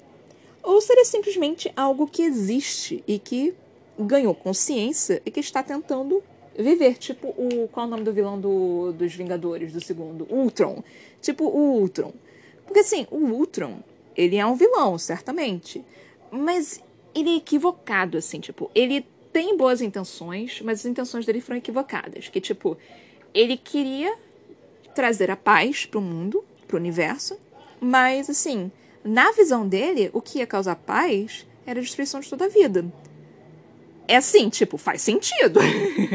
[0.61, 3.53] Ou seria simplesmente algo que existe e que
[3.97, 6.21] ganhou consciência e que está tentando
[6.57, 6.97] viver.
[6.97, 10.27] Tipo, o, qual é o nome do vilão do, dos Vingadores, do segundo?
[10.29, 10.83] Ultron.
[11.21, 12.13] Tipo, o Ultron.
[12.65, 13.79] Porque assim, o Ultron,
[14.15, 15.83] ele é um vilão, certamente.
[16.29, 16.83] Mas
[17.15, 22.27] ele é equivocado, assim, tipo, ele tem boas intenções, mas as intenções dele foram equivocadas.
[22.27, 22.77] Que, tipo,
[23.33, 24.13] ele queria
[24.95, 27.37] trazer a paz pro mundo, pro universo,
[27.79, 28.71] mas, assim,
[29.03, 32.85] na visão dele, o que ia causar paz era a destruição de toda a vida.
[34.07, 35.59] É assim, tipo, faz sentido.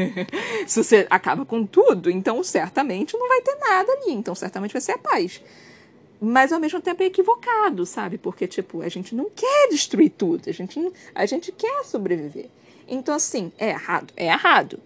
[0.67, 4.11] Se você acaba com tudo, então certamente não vai ter nada ali.
[4.11, 5.41] Então certamente vai ser a paz.
[6.19, 8.17] Mas ao mesmo tempo é equivocado, sabe?
[8.17, 10.49] Porque, tipo, a gente não quer destruir tudo.
[10.49, 12.49] A gente, a gente quer sobreviver.
[12.87, 14.13] Então, assim, é errado?
[14.15, 14.79] É errado.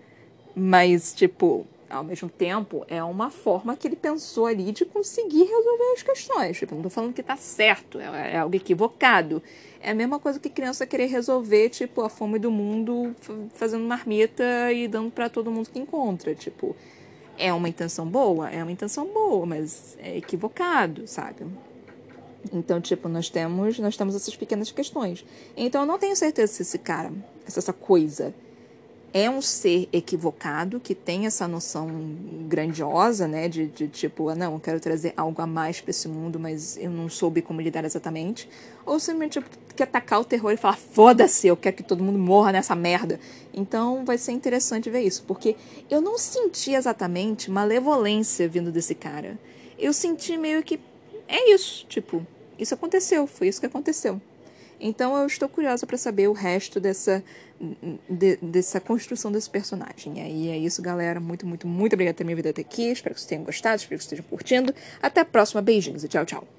[0.56, 5.94] Mas, tipo, ao mesmo tempo, é uma forma que ele pensou ali de conseguir resolver
[5.96, 6.58] as questões.
[6.58, 9.42] Tipo, não tô falando que tá certo, é, é algo equivocado.
[9.82, 13.16] É a mesma coisa que criança querer resolver, tipo, a fome do mundo
[13.54, 16.36] fazendo marmita e dando para todo mundo que encontra.
[16.36, 16.76] Tipo,
[17.38, 18.50] é uma intenção boa?
[18.50, 21.46] É uma intenção boa, mas é equivocado, sabe?
[22.54, 25.26] Então, tipo, nós temos, nós temos essas pequenas questões.
[25.56, 27.12] Então, eu não tenho certeza se esse cara,
[27.46, 28.34] se essa coisa
[29.14, 31.90] é um ser equivocado que tem essa noção
[32.48, 36.08] grandiosa, né, de, de tipo, ah, não, eu quero trazer algo a mais para esse
[36.08, 38.48] mundo, mas eu não soube como lidar exatamente,
[38.86, 42.20] ou simplesmente tipo, quer atacar o terror e falar, foda-se, eu quero que todo mundo
[42.20, 43.20] morra nessa merda.
[43.54, 45.56] Então vai ser interessante ver isso, porque
[45.90, 49.40] eu não senti exatamente malevolência vindo desse cara.
[49.78, 50.80] Eu senti meio que
[51.30, 52.26] é isso, tipo,
[52.58, 54.20] isso aconteceu, foi isso que aconteceu.
[54.80, 57.24] Então eu estou curiosa para saber o resto dessa,
[58.10, 60.18] de, dessa construção desse personagem.
[60.18, 61.20] E aí é isso, galera.
[61.20, 62.84] Muito, muito, muito obrigada por ter me vindo até aqui.
[62.90, 64.74] Espero que vocês tenham gostado, espero que vocês estejam curtindo.
[65.02, 65.62] Até a próxima.
[65.62, 66.59] Beijinhos e tchau, tchau.